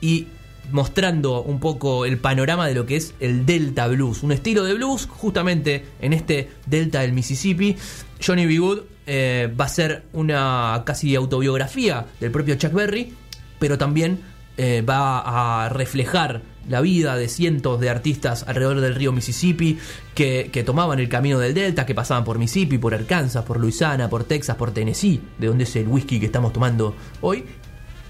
y 0.00 0.26
mostrando 0.72 1.42
un 1.42 1.60
poco 1.60 2.04
el 2.04 2.18
panorama 2.18 2.66
de 2.66 2.74
lo 2.74 2.84
que 2.84 2.96
es 2.96 3.14
el 3.20 3.46
Delta 3.46 3.86
Blues, 3.86 4.24
un 4.24 4.32
estilo 4.32 4.64
de 4.64 4.74
blues 4.74 5.06
justamente 5.06 5.84
en 6.00 6.14
este 6.14 6.50
Delta 6.66 7.02
del 7.02 7.12
Mississippi. 7.12 7.76
Johnny 8.20 8.46
B. 8.46 8.82
eh, 9.10 9.50
va 9.58 9.64
a 9.64 9.68
ser 9.68 10.04
una 10.12 10.82
casi 10.84 11.14
autobiografía 11.14 12.04
del 12.20 12.30
propio 12.30 12.56
Chuck 12.56 12.74
Berry, 12.74 13.14
pero 13.58 13.78
también 13.78 14.20
eh, 14.58 14.82
va 14.82 15.64
a 15.64 15.70
reflejar 15.70 16.42
la 16.68 16.82
vida 16.82 17.16
de 17.16 17.28
cientos 17.28 17.80
de 17.80 17.88
artistas 17.88 18.44
alrededor 18.46 18.82
del 18.82 18.94
río 18.94 19.10
Mississippi 19.10 19.78
que, 20.14 20.50
que 20.52 20.62
tomaban 20.62 20.98
el 20.98 21.08
camino 21.08 21.38
del 21.38 21.54
Delta, 21.54 21.86
que 21.86 21.94
pasaban 21.94 22.22
por 22.22 22.38
Mississippi, 22.38 22.76
por 22.76 22.92
Arkansas, 22.92 23.44
por 23.46 23.58
Luisiana, 23.58 24.10
por 24.10 24.24
Texas, 24.24 24.56
por 24.56 24.72
Tennessee, 24.72 25.22
de 25.38 25.46
donde 25.46 25.64
es 25.64 25.74
el 25.76 25.88
whisky 25.88 26.20
que 26.20 26.26
estamos 26.26 26.52
tomando 26.52 26.94
hoy, 27.22 27.46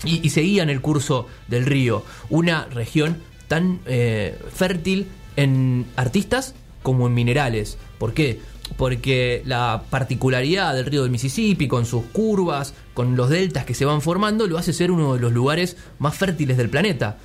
y, 0.05 0.29
seguían 0.31 0.69
el 0.69 0.81
curso 0.81 1.29
del 1.47 1.65
río, 1.65 2.05
una 2.29 2.67
región 2.67 3.19
tan 3.47 3.81
eh, 3.87 4.37
fértil 4.53 5.07
en 5.37 5.87
artistas 5.95 6.55
como 6.83 7.07
en 7.07 7.15
minerales. 7.15 7.79
¿Por 7.99 8.15
qué? 8.15 8.41
Porque 8.77 9.43
la 9.47 9.83
particularidad 9.91 10.75
del 10.75 10.87
río 10.87 11.03
del 11.03 11.11
Mississippi, 11.11 11.67
con 11.69 11.87
sus 11.87 12.05
curvas, 12.07 12.75
con 12.95 13.17
los 13.17 13.29
deltas 13.31 13.65
que 13.65 13.75
se 13.75 13.85
van 13.85 14.01
formando, 14.03 14.47
lo 14.47 14.59
hace 14.59 14.73
ser 14.73 14.91
uno 14.91 15.15
de 15.15 15.21
los 15.21 15.33
lugares 15.33 15.77
más 15.99 16.17
fértiles 16.17 16.57
del 16.57 16.69
planeta. 16.71 17.17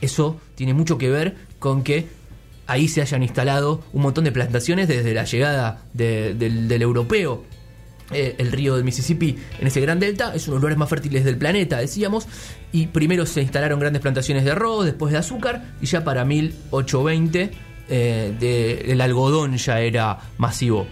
Eso 0.00 0.40
tiene 0.54 0.74
mucho 0.74 0.98
que 0.98 1.08
ver 1.10 1.36
con 1.58 1.82
que 1.82 2.06
ahí 2.66 2.88
se 2.88 3.02
hayan 3.02 3.22
instalado 3.22 3.82
un 3.92 4.02
montón 4.02 4.24
de 4.24 4.32
plantaciones 4.32 4.88
desde 4.88 5.12
la 5.14 5.24
llegada 5.24 5.82
de- 5.92 6.34
del, 6.34 6.68
del 6.68 6.82
europeo 6.82 7.44
eh, 8.12 8.34
el 8.38 8.50
río 8.50 8.74
del 8.74 8.84
Mississippi 8.84 9.36
en 9.60 9.66
ese 9.68 9.80
gran 9.80 10.00
delta 10.00 10.34
es 10.34 10.48
uno 10.48 10.54
de 10.54 10.56
los 10.56 10.60
lugares 10.62 10.78
más 10.78 10.88
fértiles 10.88 11.24
del 11.24 11.36
planeta, 11.36 11.78
decíamos, 11.78 12.26
y 12.72 12.86
primero 12.88 13.24
se 13.26 13.40
instalaron 13.42 13.78
grandes 13.78 14.02
plantaciones 14.02 14.44
de 14.44 14.50
arroz, 14.50 14.84
después 14.84 15.12
de 15.12 15.18
azúcar, 15.18 15.74
y 15.80 15.86
ya 15.86 16.02
para 16.02 16.24
1820 16.24 17.50
eh, 17.90 18.84
el 18.86 19.00
algodón 19.00 19.56
ya 19.56 19.80
era 19.80 20.18
masivo. 20.38 20.86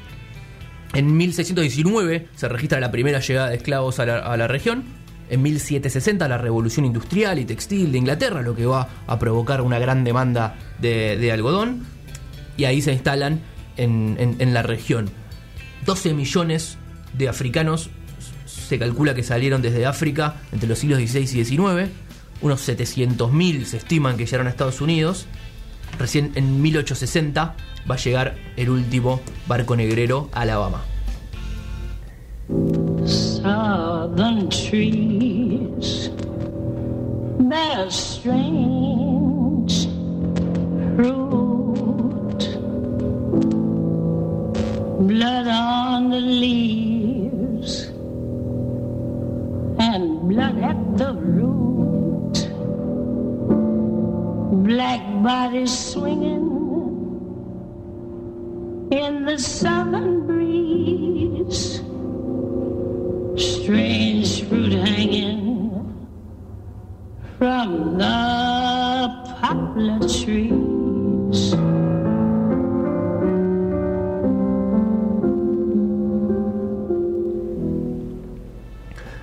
En 0.95 1.17
1619 1.17 2.29
se 2.35 2.49
registra 2.49 2.81
la 2.81 2.91
primera 2.91 3.21
llegada 3.21 3.51
de 3.51 3.57
esclavos 3.57 3.99
a 3.99 4.07
la, 4.07 4.49
región. 4.49 4.85
En 5.31 5.43
1760 5.43 6.27
la 6.29 6.39
revolución 6.39 6.87
industrial 6.87 7.39
y 7.39 7.45
textil 7.45 7.93
de 7.93 7.99
Inglaterra, 7.99 8.41
lo 8.43 8.55
que 8.57 8.65
va 8.67 8.89
a 9.07 9.19
provocar 9.19 9.61
una 9.61 9.79
gran 9.79 10.03
demanda 10.05 10.57
de, 10.79 11.31
algodón. 11.33 11.85
Y 12.57 12.65
ahí 12.65 12.81
se 12.83 12.93
instalan 12.93 13.41
en, 13.77 14.17
en- 14.19 14.37
en 14.39 14.55
la 14.55 14.63
región. 14.63 15.11
12 15.85 16.15
millones 16.15 16.79
de 17.17 17.29
africanos 17.29 17.91
se 18.47 18.79
calcula 18.79 19.15
que 19.15 19.23
salieron 19.23 19.63
desde 19.63 19.87
África 19.87 20.37
entre 20.53 20.69
los 20.69 20.79
siglos 20.79 20.99
XVI 21.01 21.21
y 21.41 21.45
XIX. 21.45 21.91
Unos 22.41 22.69
700.000 22.69 23.65
se 23.65 23.77
estiman 23.79 24.17
que 24.17 24.25
llegaron 24.25 24.47
a 24.47 24.51
Estados 24.51 24.81
Unidos. 24.81 25.27
Recién 25.99 26.33
en 26.35 26.63
1860 26.63 27.55
va 27.91 27.95
a 27.95 27.99
llegar 27.99 28.37
el 28.57 28.71
último 28.71 29.21
barco 29.47 29.77
negrero 29.77 30.29
a 30.33 30.43
Alabama. 30.43 30.83
southern 32.49 34.49
trees 34.49 36.09
bear 37.49 37.91
strange 37.91 39.87
fruit. 40.97 42.43
Blood 45.09 45.47
on 45.47 46.11
the 46.11 46.21
leaves 46.21 46.67
Bodies 55.22 55.92
swinging 55.92 56.46
in 58.92 59.24
the 59.24 59.37
southern 59.37 60.26
breeze 60.26 61.81
strange 63.37 64.44
fruit 64.48 64.72
hanging 64.72 66.07
from 67.38 67.98
the 67.98 69.09
poplar 69.40 69.98
trees. 70.07 71.57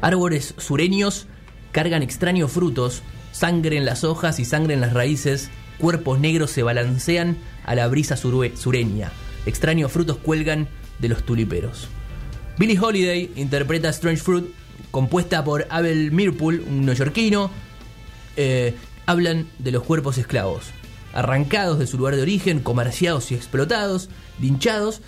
Árboles 0.01 0.53
sureños 0.57 1.25
cargan 1.71 2.03
extraños 2.03 2.51
frutos 2.51 3.01
Sangre 3.35 3.75
en 3.75 3.83
las 3.83 4.05
hojas 4.05 4.39
y 4.39 4.45
sangre 4.45 4.75
en 4.75 4.79
las 4.79 4.93
raíces, 4.93 5.49
cuerpos 5.77 6.19
negros 6.19 6.51
se 6.51 6.63
balancean 6.63 7.37
a 7.63 7.75
la 7.75 7.87
brisa 7.87 8.17
sureña. 8.17 9.11
Extraños 9.45 9.91
frutos 9.91 10.17
cuelgan 10.17 10.67
de 10.99 11.09
los 11.09 11.23
tuliperos. 11.23 11.87
Billie 12.57 12.79
Holiday 12.79 13.31
interpreta 13.35 13.89
Strange 13.89 14.21
Fruit, 14.21 14.45
compuesta 14.91 15.43
por 15.43 15.67
Abel 15.69 16.11
Mirpool, 16.11 16.63
un 16.67 16.85
neoyorquino. 16.85 17.51
Eh, 18.37 18.73
hablan 19.05 19.47
de 19.59 19.71
los 19.71 19.83
cuerpos 19.83 20.17
esclavos, 20.17 20.65
arrancados 21.13 21.79
de 21.79 21.87
su 21.87 21.97
lugar 21.97 22.15
de 22.15 22.21
origen, 22.21 22.59
comerciados 22.59 23.31
y 23.31 23.35
explotados, 23.35 24.09
linchados 24.39 25.01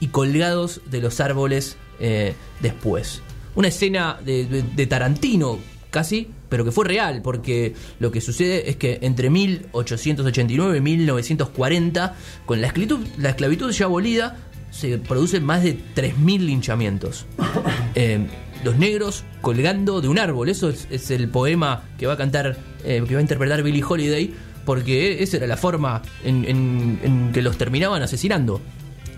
y 0.00 0.08
colgados 0.08 0.80
de 0.86 1.00
los 1.00 1.20
árboles 1.20 1.76
eh, 2.00 2.34
después. 2.60 3.22
Una 3.54 3.68
escena 3.68 4.18
de 4.24 4.86
Tarantino, 4.88 5.58
casi, 5.90 6.30
pero 6.52 6.66
que 6.66 6.70
fue 6.70 6.84
real, 6.84 7.22
porque 7.22 7.72
lo 7.98 8.10
que 8.12 8.20
sucede 8.20 8.68
es 8.68 8.76
que 8.76 8.98
entre 9.00 9.30
1889 9.30 10.76
y 10.76 10.80
1940, 10.82 12.14
con 12.44 12.60
la 12.60 12.66
esclavitud, 12.66 13.00
la 13.16 13.30
esclavitud 13.30 13.70
ya 13.72 13.86
abolida, 13.86 14.36
se 14.70 14.98
producen 14.98 15.44
más 15.44 15.62
de 15.62 15.78
3.000 15.96 16.40
linchamientos. 16.40 17.24
Eh, 17.94 18.26
los 18.64 18.76
negros 18.76 19.24
colgando 19.42 20.00
de 20.00 20.08
un 20.08 20.18
árbol. 20.18 20.48
Eso 20.48 20.68
es, 20.70 20.86
es 20.90 21.10
el 21.10 21.28
poema 21.28 21.82
que 21.98 22.06
va 22.06 22.14
a 22.14 22.16
cantar, 22.16 22.56
eh, 22.84 23.02
que 23.06 23.14
va 23.14 23.18
a 23.18 23.22
interpretar 23.22 23.62
Billie 23.62 23.84
Holiday, 23.86 24.32
porque 24.64 25.22
esa 25.22 25.36
era 25.38 25.46
la 25.46 25.56
forma 25.58 26.00
en, 26.24 26.44
en- 26.46 27.00
en 27.02 27.32
que 27.32 27.42
los 27.42 27.58
terminaban 27.58 28.02
asesinando. 28.02 28.60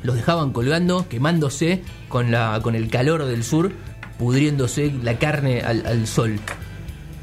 Los 0.03 0.17
dejaban 0.17 0.53
colgando, 0.53 1.07
quemándose 1.09 1.83
con, 2.09 2.31
la, 2.33 2.59
con 2.63 2.75
el 2.75 2.89
calor 2.89 3.25
del 3.27 3.45
sur, 3.45 3.71
pudriéndose 4.19 4.93
la 5.03 5.19
carne 5.19 5.61
al, 5.61 5.87
al 5.87 6.07
sol. 6.09 6.41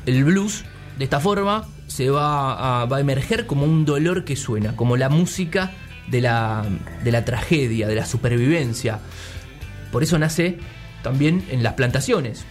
El 0.05 0.23
blues, 0.23 0.63
de 0.97 1.03
esta 1.03 1.19
forma, 1.19 1.67
se 1.87 2.09
va 2.09 2.83
a, 2.83 2.99
emerger 2.99 3.45
como 3.45 3.65
un 3.65 3.85
dolor 3.85 4.23
que 4.23 4.35
suena, 4.35 4.75
como 4.75 4.97
la 4.97 5.09
música 5.09 5.71
de 6.07 6.21
la, 6.21 6.65
de 7.03 7.11
la 7.11 7.25
tragedia, 7.25 7.87
de 7.87 7.95
la 7.95 8.05
supervivencia. 8.05 8.99
Por 9.91 10.03
eso 10.03 10.17
nace 10.17 10.57
también 11.03 11.45
en 11.49 11.63
las 11.63 11.73
plantaciones. 11.73 12.45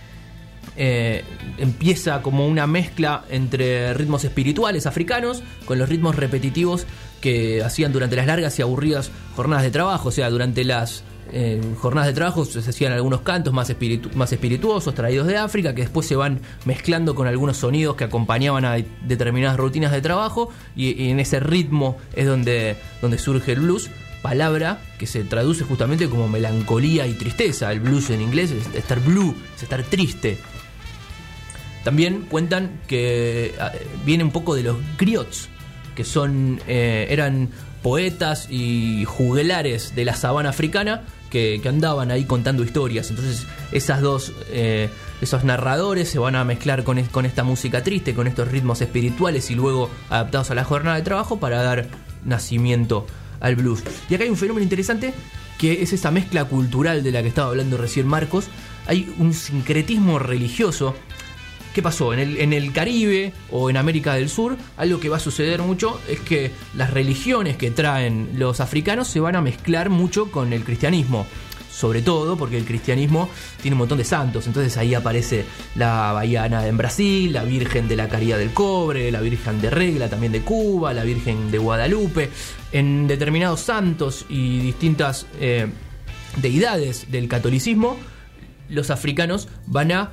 Eh, 0.76 1.24
empieza 1.58 2.22
como 2.22 2.46
una 2.46 2.66
mezcla 2.66 3.24
entre 3.30 3.92
ritmos 3.94 4.24
espirituales 4.24 4.86
africanos 4.86 5.42
con 5.64 5.78
los 5.78 5.88
ritmos 5.88 6.16
repetitivos 6.16 6.86
que 7.20 7.62
hacían 7.62 7.92
durante 7.92 8.16
las 8.16 8.26
largas 8.26 8.58
y 8.58 8.62
aburridas 8.62 9.10
jornadas 9.36 9.64
de 9.64 9.70
trabajo. 9.70 10.08
O 10.08 10.12
sea, 10.12 10.30
durante 10.30 10.64
las 10.64 11.02
eh, 11.32 11.60
jornadas 11.78 12.08
de 12.08 12.14
trabajo 12.14 12.44
se 12.44 12.58
hacían 12.58 12.92
algunos 12.92 13.20
cantos 13.20 13.52
más, 13.52 13.74
más 14.14 14.32
espirituosos 14.32 14.94
traídos 14.94 15.26
de 15.26 15.36
África 15.36 15.74
que 15.74 15.82
después 15.82 16.06
se 16.06 16.16
van 16.16 16.40
mezclando 16.64 17.14
con 17.14 17.26
algunos 17.26 17.56
sonidos 17.56 17.96
que 17.96 18.04
acompañaban 18.04 18.64
a 18.64 18.76
determinadas 19.06 19.56
rutinas 19.56 19.92
de 19.92 20.00
trabajo 20.00 20.50
y, 20.76 21.02
y 21.02 21.10
en 21.10 21.20
ese 21.20 21.40
ritmo 21.40 21.96
es 22.14 22.26
donde, 22.26 22.76
donde 23.00 23.18
surge 23.18 23.52
el 23.52 23.60
blues 23.60 23.90
palabra 24.22 24.80
que 24.98 25.06
se 25.06 25.24
traduce 25.24 25.64
justamente 25.64 26.08
como 26.08 26.28
melancolía 26.28 27.06
y 27.06 27.14
tristeza. 27.14 27.72
El 27.72 27.80
blues 27.80 28.10
en 28.10 28.20
inglés 28.20 28.50
es 28.50 28.74
estar 28.74 29.00
blue, 29.00 29.34
es 29.56 29.62
estar 29.62 29.82
triste. 29.84 30.38
También 31.84 32.26
cuentan 32.28 32.80
que 32.86 33.54
ah, 33.58 33.72
viene 34.04 34.24
un 34.24 34.30
poco 34.30 34.54
de 34.54 34.64
los 34.64 34.76
griots, 34.98 35.48
que 35.94 36.04
son 36.04 36.60
eh, 36.66 37.06
eran 37.10 37.48
poetas 37.82 38.48
y 38.50 39.04
juglares 39.06 39.94
de 39.94 40.04
la 40.04 40.14
sabana 40.14 40.50
africana 40.50 41.02
que, 41.30 41.60
andaban 41.64 42.10
ahí 42.10 42.24
contando 42.24 42.62
historias. 42.62 43.10
Entonces 43.10 43.46
esas 43.72 44.00
dos, 44.00 44.32
eh, 44.50 44.90
esos 45.20 45.44
narradores 45.44 46.08
se 46.08 46.18
van 46.18 46.36
a 46.36 46.44
mezclar 46.44 46.84
con, 46.84 47.02
con 47.04 47.24
esta 47.24 47.44
música 47.44 47.82
triste, 47.82 48.14
con 48.14 48.26
estos 48.26 48.48
ritmos 48.48 48.80
espirituales 48.80 49.50
y 49.50 49.54
luego 49.54 49.90
adaptados 50.10 50.50
a 50.50 50.54
la 50.54 50.64
jornada 50.64 50.96
de 50.96 51.02
trabajo 51.02 51.38
para 51.38 51.62
dar 51.62 51.86
nacimiento 52.24 53.06
al 53.40 53.56
blues. 53.56 53.82
Y 54.08 54.14
acá 54.14 54.24
hay 54.24 54.30
un 54.30 54.36
fenómeno 54.36 54.62
interesante 54.62 55.14
que 55.58 55.82
es 55.82 55.92
esa 55.92 56.10
mezcla 56.10 56.44
cultural 56.44 57.02
de 57.02 57.12
la 57.12 57.22
que 57.22 57.28
estaba 57.28 57.48
hablando 57.48 57.76
recién 57.76 58.06
Marcos. 58.06 58.46
Hay 58.86 59.14
un 59.18 59.34
sincretismo 59.34 60.18
religioso 60.18 60.94
¿Qué 61.74 61.82
pasó? 61.82 62.12
En 62.12 62.52
el, 62.52 62.72
Caribe 62.72 63.32
o 63.50 63.70
en 63.70 63.76
América 63.76 64.14
del 64.14 64.28
Sur, 64.28 64.56
algo 64.76 64.98
que 64.98 65.08
va 65.08 65.18
a 65.18 65.20
suceder 65.20 65.62
mucho 65.62 66.00
es 66.08 66.18
que 66.18 66.50
las 66.74 66.90
religiones 66.90 67.56
que 67.56 67.70
traen 67.70 68.30
los 68.34 68.60
africanos 68.60 69.06
se 69.06 69.20
van 69.20 69.36
a 69.36 69.40
mezclar 69.40 69.88
mucho 69.88 70.32
con 70.32 70.52
el 70.52 70.64
cristianismo. 70.64 71.26
Sobre 71.70 72.02
todo 72.02 72.36
porque 72.36 72.58
el 72.58 72.64
cristianismo 72.64 73.30
tiene 73.62 73.76
un 73.76 73.78
montón 73.78 73.98
de 73.98 74.04
santos. 74.04 74.48
Entonces 74.48 74.76
ahí 74.76 74.94
aparece 74.94 75.44
la 75.76 76.12
Bahiana 76.12 76.66
en 76.66 76.76
Brasil, 76.76 77.32
la 77.32 77.44
Virgen 77.44 77.86
de 77.86 77.96
la 77.96 78.08
Caridad 78.08 78.36
del 78.36 78.52
Cobre, 78.52 79.10
la 79.12 79.20
Virgen 79.20 79.60
de 79.60 79.70
Regla 79.70 80.08
también 80.10 80.32
de 80.32 80.40
Cuba, 80.40 80.92
la 80.92 81.04
Virgen 81.04 81.52
de 81.52 81.58
Guadalupe. 81.58 82.30
En 82.72 83.06
determinados 83.06 83.60
santos 83.60 84.26
y 84.28 84.58
distintas 84.58 85.26
eh, 85.40 85.68
deidades 86.42 87.10
del 87.12 87.28
catolicismo, 87.28 87.96
los 88.68 88.90
africanos 88.90 89.48
van 89.66 89.92
a 89.92 90.10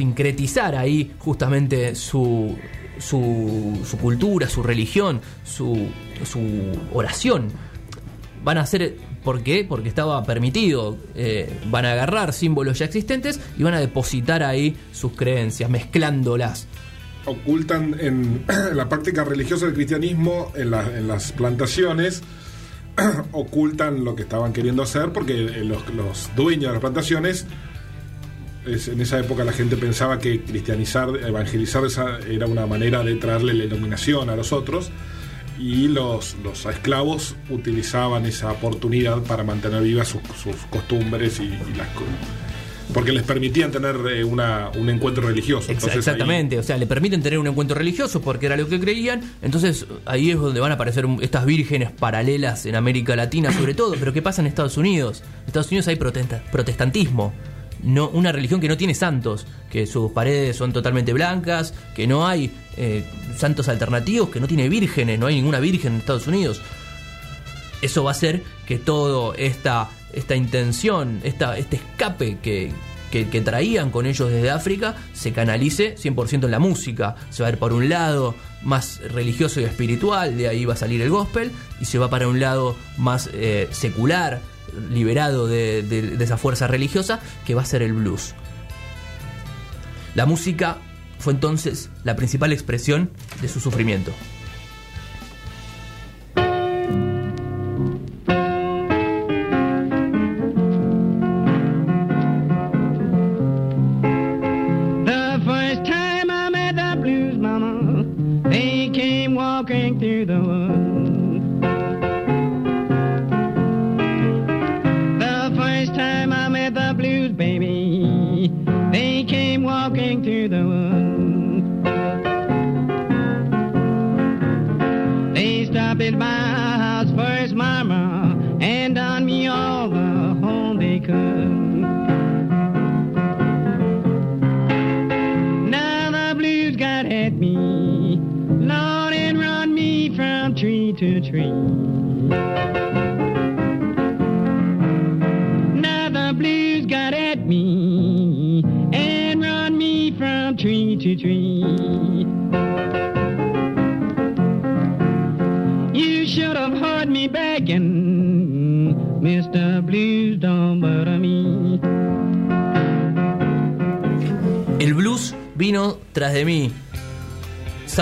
sincretizar 0.00 0.76
ahí 0.76 1.12
justamente 1.18 1.94
su, 1.94 2.56
su, 2.98 3.98
cultura, 4.00 4.48
su 4.48 4.62
religión, 4.62 5.20
su, 5.44 5.88
su 6.24 6.40
oración. 6.94 7.48
Van 8.42 8.56
a 8.56 8.62
hacer, 8.62 8.96
¿por 9.22 9.42
qué? 9.42 9.66
Porque 9.68 9.90
estaba 9.90 10.24
permitido. 10.24 10.96
Eh, 11.14 11.54
van 11.66 11.84
a 11.84 11.92
agarrar 11.92 12.32
símbolos 12.32 12.78
ya 12.78 12.86
existentes 12.86 13.38
y 13.58 13.62
van 13.62 13.74
a 13.74 13.80
depositar 13.80 14.42
ahí 14.42 14.74
sus 14.90 15.12
creencias, 15.12 15.68
mezclándolas. 15.68 16.66
ocultan 17.26 17.94
en 18.00 18.46
la 18.72 18.88
práctica 18.88 19.22
religiosa 19.22 19.66
del 19.66 19.74
cristianismo, 19.74 20.50
en, 20.54 20.72
en 20.72 21.08
las 21.08 21.32
plantaciones, 21.32 22.22
ocultan 23.32 24.02
lo 24.02 24.16
que 24.16 24.22
estaban 24.22 24.54
queriendo 24.54 24.82
hacer 24.82 25.12
porque 25.12 25.34
eh, 25.34 25.62
los, 25.62 25.92
los 25.92 26.30
dueños 26.36 26.68
de 26.68 26.72
las 26.72 26.80
plantaciones, 26.80 27.46
es- 28.66 28.88
en 28.88 29.00
esa 29.00 29.18
época 29.18 29.44
la 29.44 29.52
gente 29.52 29.76
pensaba 29.76 30.18
que 30.18 30.40
cristianizar, 30.42 31.08
evangelizar 31.26 31.84
esa 31.84 32.18
era 32.28 32.46
una 32.46 32.66
manera 32.66 33.02
de 33.02 33.14
traerle 33.16 33.54
la 33.54 33.64
iluminación 33.64 34.30
a 34.30 34.36
los 34.36 34.52
otros 34.52 34.90
y 35.58 35.88
los, 35.88 36.36
los 36.42 36.64
esclavos 36.66 37.36
utilizaban 37.50 38.24
esa 38.26 38.50
oportunidad 38.52 39.18
para 39.22 39.44
mantener 39.44 39.82
vivas 39.82 40.08
sus, 40.08 40.22
sus 40.42 40.56
costumbres 40.70 41.38
y, 41.40 41.44
y 41.44 41.74
las 41.76 41.88
porque 42.92 43.12
les 43.12 43.22
permitían 43.22 43.70
tener 43.70 43.94
eh, 44.12 44.24
una, 44.24 44.68
un 44.76 44.90
encuentro 44.90 45.24
religioso. 45.28 45.70
Ahí- 45.70 45.76
Exactamente, 45.98 46.58
o 46.58 46.62
sea, 46.64 46.76
le 46.76 46.86
permiten 46.88 47.22
tener 47.22 47.38
un 47.38 47.46
encuentro 47.46 47.76
religioso 47.78 48.20
porque 48.20 48.46
era 48.46 48.56
lo 48.56 48.68
que 48.68 48.80
creían. 48.80 49.20
Entonces 49.42 49.86
ahí 50.06 50.32
es 50.32 50.38
donde 50.40 50.58
van 50.58 50.72
a 50.72 50.74
aparecer 50.74 51.06
estas 51.20 51.44
vírgenes 51.46 51.92
paralelas 51.92 52.66
en 52.66 52.74
América 52.74 53.14
Latina, 53.14 53.52
sobre 53.52 53.74
todo. 53.74 53.94
Pero 53.96 54.12
¿qué 54.12 54.22
pasa 54.22 54.40
en 54.42 54.48
Estados 54.48 54.76
Unidos? 54.76 55.22
En 55.42 55.46
Estados 55.46 55.68
Unidos 55.68 55.86
hay 55.86 55.94
protesta- 55.96 56.42
protestantismo. 56.50 57.32
No, 57.82 58.08
una 58.08 58.32
religión 58.32 58.60
que 58.60 58.68
no 58.68 58.76
tiene 58.76 58.94
santos, 58.94 59.46
que 59.70 59.86
sus 59.86 60.12
paredes 60.12 60.56
son 60.56 60.72
totalmente 60.72 61.12
blancas, 61.12 61.74
que 61.94 62.06
no 62.06 62.26
hay 62.26 62.50
eh, 62.76 63.04
santos 63.36 63.68
alternativos, 63.68 64.28
que 64.30 64.40
no 64.40 64.46
tiene 64.46 64.68
vírgenes, 64.68 65.18
no 65.18 65.26
hay 65.26 65.36
ninguna 65.36 65.60
virgen 65.60 65.94
en 65.94 65.98
Estados 66.00 66.26
Unidos 66.26 66.60
eso 67.82 68.04
va 68.04 68.10
a 68.10 68.12
hacer 68.12 68.42
que 68.66 68.78
toda 68.78 69.34
esta, 69.36 69.88
esta 70.12 70.36
intención, 70.36 71.20
esta, 71.24 71.56
este 71.56 71.76
escape 71.76 72.38
que, 72.42 72.72
que, 73.10 73.40
traían 73.40 73.90
con 73.90 74.06
ellos 74.06 74.30
desde 74.30 74.50
África, 74.50 74.96
se 75.12 75.32
canalice 75.32 75.96
100% 75.96 76.44
en 76.44 76.50
la 76.50 76.58
música. 76.58 77.16
Se 77.30 77.42
va 77.42 77.48
a 77.48 77.52
ir 77.52 77.58
por 77.58 77.72
un 77.72 77.88
lado 77.88 78.34
más 78.62 79.00
religioso 79.12 79.60
y 79.60 79.64
espiritual, 79.64 80.36
de 80.36 80.48
ahí 80.48 80.64
va 80.64 80.74
a 80.74 80.76
salir 80.76 81.00
el 81.00 81.10
gospel, 81.10 81.50
y 81.80 81.86
se 81.86 81.98
va 81.98 82.10
para 82.10 82.28
un 82.28 82.40
lado 82.40 82.76
más 82.98 83.30
eh, 83.32 83.68
secular, 83.72 84.40
liberado 84.90 85.46
de, 85.46 86.16
esa 86.20 86.36
fuerza 86.36 86.66
religiosa, 86.66 87.20
que 87.46 87.54
va 87.54 87.62
a 87.62 87.66
ser 87.66 87.82
el 87.82 87.92
blues. 87.92 88.34
La 90.14 90.26
música 90.26 90.78
fue 91.18 91.32
entonces 91.32 91.90
la 92.04 92.16
principal 92.16 92.52
expresión 92.52 93.10
de 93.40 93.48
su 93.48 93.60
sufrimiento. 93.60 94.12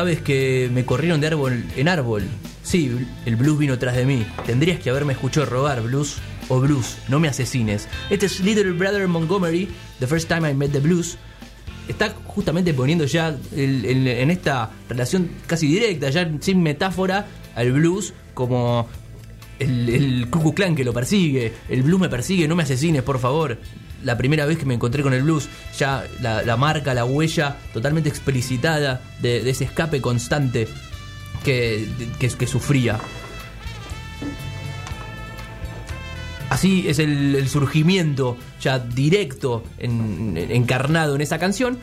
Sabes 0.08 0.22
que 0.22 0.70
me 0.72 0.86
corrieron 0.86 1.20
de 1.20 1.26
árbol 1.26 1.62
en 1.76 1.86
árbol. 1.86 2.22
Sí, 2.62 2.90
el 3.26 3.36
blues 3.36 3.58
vino 3.58 3.78
tras 3.78 3.94
de 3.94 4.06
mí. 4.06 4.24
Tendrías 4.46 4.80
que 4.80 4.88
haberme 4.88 5.12
escuchado 5.12 5.44
robar 5.44 5.82
blues 5.82 6.16
o 6.48 6.60
blues. 6.60 6.96
No 7.08 7.20
me 7.20 7.28
asesines. 7.28 7.86
Este 8.08 8.24
es 8.24 8.40
Little 8.40 8.72
Brother 8.72 9.06
Montgomery, 9.06 9.68
The 10.00 10.06
First 10.06 10.26
Time 10.26 10.50
I 10.50 10.54
Met 10.54 10.72
the 10.72 10.80
Blues. 10.80 11.18
Está 11.88 12.14
justamente 12.24 12.72
poniendo 12.72 13.04
ya 13.04 13.36
en 13.52 14.30
esta 14.30 14.70
relación 14.88 15.28
casi 15.46 15.66
directa, 15.66 16.08
ya 16.08 16.26
sin 16.40 16.62
metáfora, 16.62 17.26
al 17.54 17.70
blues 17.72 18.14
como 18.32 18.88
el, 19.58 19.90
el 19.90 20.30
Ku 20.30 20.54
Klan 20.54 20.74
que 20.74 20.84
lo 20.84 20.94
persigue, 20.94 21.52
el 21.68 21.82
blues 21.82 22.00
me 22.00 22.08
persigue, 22.08 22.48
no 22.48 22.56
me 22.56 22.62
asesines, 22.62 23.02
por 23.02 23.18
favor. 23.18 23.58
La 24.04 24.16
primera 24.16 24.46
vez 24.46 24.58
que 24.58 24.64
me 24.64 24.74
encontré 24.74 25.02
con 25.02 25.12
el 25.12 25.22
blues, 25.22 25.48
ya 25.76 26.04
la, 26.20 26.56
marca, 26.56 26.94
la 26.94 27.04
huella 27.04 27.56
totalmente 27.72 28.08
explicitada 28.08 29.00
de, 29.20 29.48
ese 29.50 29.64
escape 29.64 30.00
constante 30.00 30.68
que, 31.44 31.88
que, 32.18 32.46
sufría. 32.46 32.98
Así 36.50 36.88
es 36.88 36.98
el, 36.98 37.46
surgimiento 37.48 38.36
ya 38.60 38.78
directo, 38.78 39.64
en- 39.78 40.36
encarnado 40.36 41.14
en 41.14 41.20
esa 41.20 41.38
canción. 41.38 41.78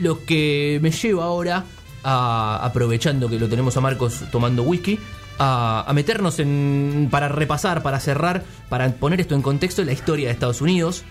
Lo 0.00 0.24
que 0.24 0.78
me 0.82 0.90
lleva 0.92 1.24
ahora, 1.24 1.64
a, 2.04 2.60
aprovechando 2.62 3.28
que 3.28 3.38
lo 3.38 3.48
tenemos 3.48 3.76
a 3.76 3.80
Marcos 3.80 4.22
tomando 4.30 4.62
whisky, 4.62 4.98
a, 5.38 5.84
a 5.86 5.92
meternos 5.92 6.38
en. 6.38 7.08
para 7.10 7.28
repasar, 7.28 7.82
para 7.82 7.98
cerrar, 7.98 8.44
para 8.68 8.88
poner 8.92 9.20
esto 9.20 9.34
en 9.34 9.42
contexto, 9.42 9.82
la 9.82 9.92
historia 9.92 10.26
de 10.28 10.32
Estados 10.34 10.60
Unidos. 10.60 11.04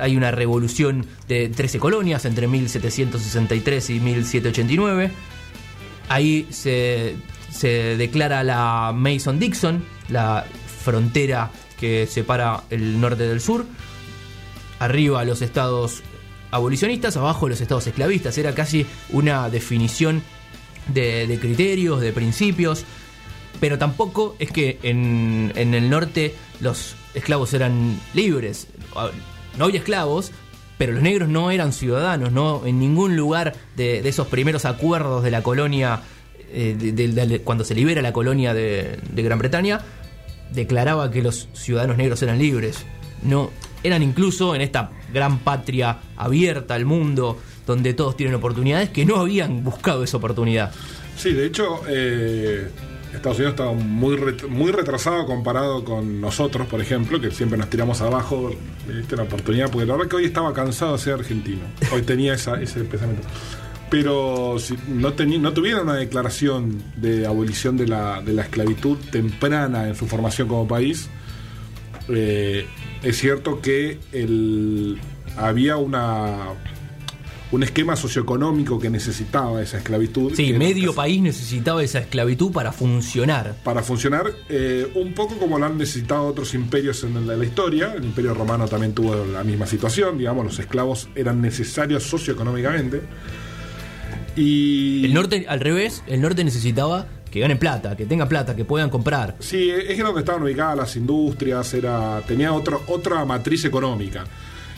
Hay 0.00 0.16
una 0.16 0.30
revolución 0.30 1.06
de 1.28 1.48
13 1.48 1.78
colonias 1.78 2.24
entre 2.24 2.48
1763 2.48 3.90
y 3.90 4.00
1789. 4.00 5.10
Ahí 6.08 6.48
se, 6.50 7.16
declara 7.96 8.42
la 8.42 8.92
Mason-Dixon, 8.94 9.84
la 10.08 10.44
frontera 10.84 11.50
que 11.78 12.06
separa 12.06 12.64
el 12.70 13.00
norte 13.00 13.22
del 13.24 13.40
sur. 13.40 13.64
Arriba 14.78 15.24
los 15.24 15.42
estados 15.42 16.02
abolicionistas, 16.50 17.16
abajo 17.16 17.48
los 17.48 17.60
estados 17.60 17.86
esclavistas. 17.86 18.36
Era 18.38 18.54
casi 18.54 18.86
una 19.10 19.48
definición 19.48 20.22
de, 20.88 21.38
criterios, 21.40 22.00
de 22.00 22.12
principios. 22.12 22.84
Pero 23.60 23.78
tampoco 23.78 24.34
es 24.40 24.50
que 24.50 24.80
en 24.82 25.52
el 25.54 25.88
norte 25.88 26.34
los 26.60 26.96
esclavos 27.14 27.54
eran 27.54 28.00
libres. 28.14 28.66
No 29.58 29.64
había 29.64 29.78
esclavos, 29.78 30.32
pero 30.78 30.92
los 30.92 31.02
negros 31.02 31.28
no 31.28 31.50
eran 31.50 31.72
ciudadanos. 31.72 32.32
No 32.32 32.66
en 32.66 32.78
ningún 32.78 33.16
lugar 33.16 33.54
de, 33.76 34.06
esos 34.08 34.26
primeros 34.28 34.64
acuerdos 34.64 35.22
de 35.22 35.30
la 35.30 35.42
colonia, 35.42 36.00
eh, 36.50 37.40
cuando 37.44 37.64
se 37.64 37.74
libera 37.74 38.02
la 38.02 38.12
colonia 38.12 38.54
de, 38.54 38.98
de 39.10 39.22
Gran 39.22 39.38
Bretaña, 39.38 39.80
declaraba 40.52 41.10
que 41.10 41.22
los 41.22 41.48
ciudadanos 41.52 41.96
negros 41.96 42.22
eran 42.22 42.38
libres. 42.38 42.84
No, 43.22 43.50
eran 43.82 44.02
incluso 44.02 44.54
en 44.54 44.60
esta 44.60 44.90
gran 45.12 45.38
patria 45.38 45.98
abierta 46.16 46.74
al 46.74 46.84
mundo, 46.84 47.40
donde 47.66 47.94
todos 47.94 48.16
tienen 48.16 48.34
oportunidades, 48.34 48.90
que 48.90 49.04
no 49.04 49.16
habían 49.16 49.62
buscado 49.64 50.02
esa 50.02 50.16
oportunidad. 50.16 50.72
Sí, 51.16 51.32
de 51.32 51.46
hecho, 51.46 51.82
eh, 51.88 52.68
Estados 53.16 53.38
Unidos 53.38 53.52
estaba 53.52 53.72
muy, 53.72 54.16
muy 54.48 54.72
retrasado 54.72 55.26
comparado 55.26 55.84
con 55.84 56.20
nosotros, 56.20 56.66
por 56.66 56.80
ejemplo, 56.80 57.20
que 57.20 57.30
siempre 57.30 57.58
nos 57.58 57.68
tiramos 57.70 58.00
abajo 58.00 58.50
¿viste? 58.88 59.16
la 59.16 59.24
oportunidad, 59.24 59.70
porque 59.70 59.86
la 59.86 59.94
verdad 59.94 60.08
que 60.08 60.16
hoy 60.16 60.24
estaba 60.24 60.52
cansado 60.54 60.92
de 60.92 60.98
ser 60.98 61.14
argentino. 61.14 61.60
Hoy 61.92 62.02
tenía 62.02 62.34
esa- 62.34 62.60
ese 62.60 62.84
pensamiento. 62.84 63.26
Pero 63.90 64.56
si 64.58 64.74
no, 64.88 65.10
no 65.10 65.52
tuvieron 65.52 65.82
una 65.82 65.94
declaración 65.96 66.82
de 66.96 67.26
abolición 67.26 67.76
de 67.76 67.86
la, 67.88 68.22
de 68.22 68.32
la 68.32 68.42
esclavitud 68.42 68.96
temprana 69.10 69.86
en 69.88 69.94
su 69.94 70.06
formación 70.06 70.48
como 70.48 70.66
país, 70.66 71.10
eh, 72.08 72.66
es 73.02 73.18
cierto 73.18 73.60
que 73.60 73.98
el, 74.12 74.98
había 75.36 75.76
una 75.76 76.38
un 77.52 77.62
esquema 77.62 77.96
socioeconómico 77.96 78.78
que 78.80 78.88
necesitaba 78.90 79.60
esa 79.62 79.76
esclavitud. 79.78 80.32
Sí, 80.34 80.52
medio 80.54 80.86
nunca- 80.86 80.96
país 81.02 81.20
necesitaba 81.22 81.82
esa 81.82 81.98
esclavitud 82.00 82.50
para 82.50 82.72
funcionar. 82.72 83.54
para 83.62 83.82
funcionar 83.82 84.32
eh, 84.48 84.90
un 84.94 85.12
poco 85.12 85.36
como 85.38 85.58
lo 85.58 85.66
han 85.66 85.76
necesitado 85.78 86.24
otros 86.26 86.54
imperios 86.54 87.04
en 87.04 87.26
la, 87.26 87.36
la 87.36 87.44
historia. 87.44 87.92
El 87.94 88.04
imperio 88.04 88.32
romano 88.34 88.66
también 88.66 88.94
tuvo 88.94 89.14
la 89.26 89.44
misma 89.44 89.66
situación, 89.66 90.16
digamos, 90.18 90.44
los 90.46 90.58
esclavos 90.58 91.08
eran 91.14 91.40
necesarios 91.42 92.02
socioeconómicamente. 92.04 93.02
Y 94.36 95.04
El 95.04 95.14
norte, 95.14 95.44
al 95.48 95.60
revés, 95.60 96.02
el 96.06 96.20
norte 96.20 96.42
necesitaba 96.44 97.06
que 97.30 97.40
ganen 97.40 97.58
plata, 97.58 97.96
que 97.96 98.06
tengan 98.06 98.28
plata, 98.28 98.54
que 98.56 98.64
puedan 98.64 98.90
comprar. 98.90 99.36
Sí, 99.40 99.70
es 99.70 99.94
que 99.96 100.02
donde 100.02 100.20
estaban 100.20 100.42
ubicadas 100.42 100.76
las 100.76 100.96
industrias, 100.96 101.72
era, 101.74 102.20
tenía 102.26 102.52
otro, 102.52 102.82
otra 102.88 103.24
matriz 103.24 103.64
económica. 103.64 104.24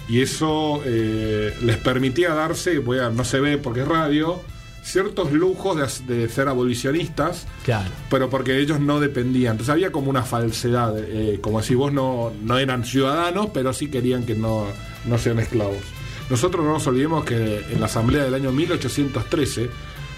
Y 0.09 0.21
eso 0.21 0.83
eh, 0.85 1.57
les 1.63 1.77
permitía 1.79 2.35
darse, 2.35 2.79
voy 2.79 2.99
a- 2.99 3.11
no 3.11 3.25
se 3.25 3.41
ve 3.41 3.57
porque 3.59 3.81
es 3.81 3.89
radio, 3.89 4.41
ciertos 4.83 5.33
lujos 5.33 6.05
de, 6.07 6.15
de 6.15 6.29
ser 6.29 6.47
abolicionistas, 6.49 7.47
Claro. 7.65 7.89
pero 8.11 8.29
porque 8.29 8.59
ellos 8.59 8.81
no 8.81 9.01
dependían. 9.01 9.53
Entonces 9.53 9.73
había 9.73 9.91
como 9.93 10.11
una 10.11 10.23
falsedad, 10.25 10.95
eh, 10.99 11.39
como 11.41 11.63
si 11.63 11.75
vos 11.75 11.91
no, 11.93 12.33
no 12.43 12.59
eran 12.59 12.85
ciudadanos, 12.85 13.49
pero 13.55 13.73
sí 13.73 13.89
querían 13.89 14.27
que 14.27 14.35
no, 14.35 14.67
no 15.07 15.17
sean 15.17 15.39
esclavos. 15.39 15.79
Nosotros 16.29 16.65
no 16.65 16.73
nos 16.75 16.87
olvidemos 16.87 17.25
que 17.25 17.65
en 17.71 17.81
la 17.81 17.87
asamblea 17.87 18.25
del 18.25 18.35
año 18.35 18.53
1813 18.53 19.71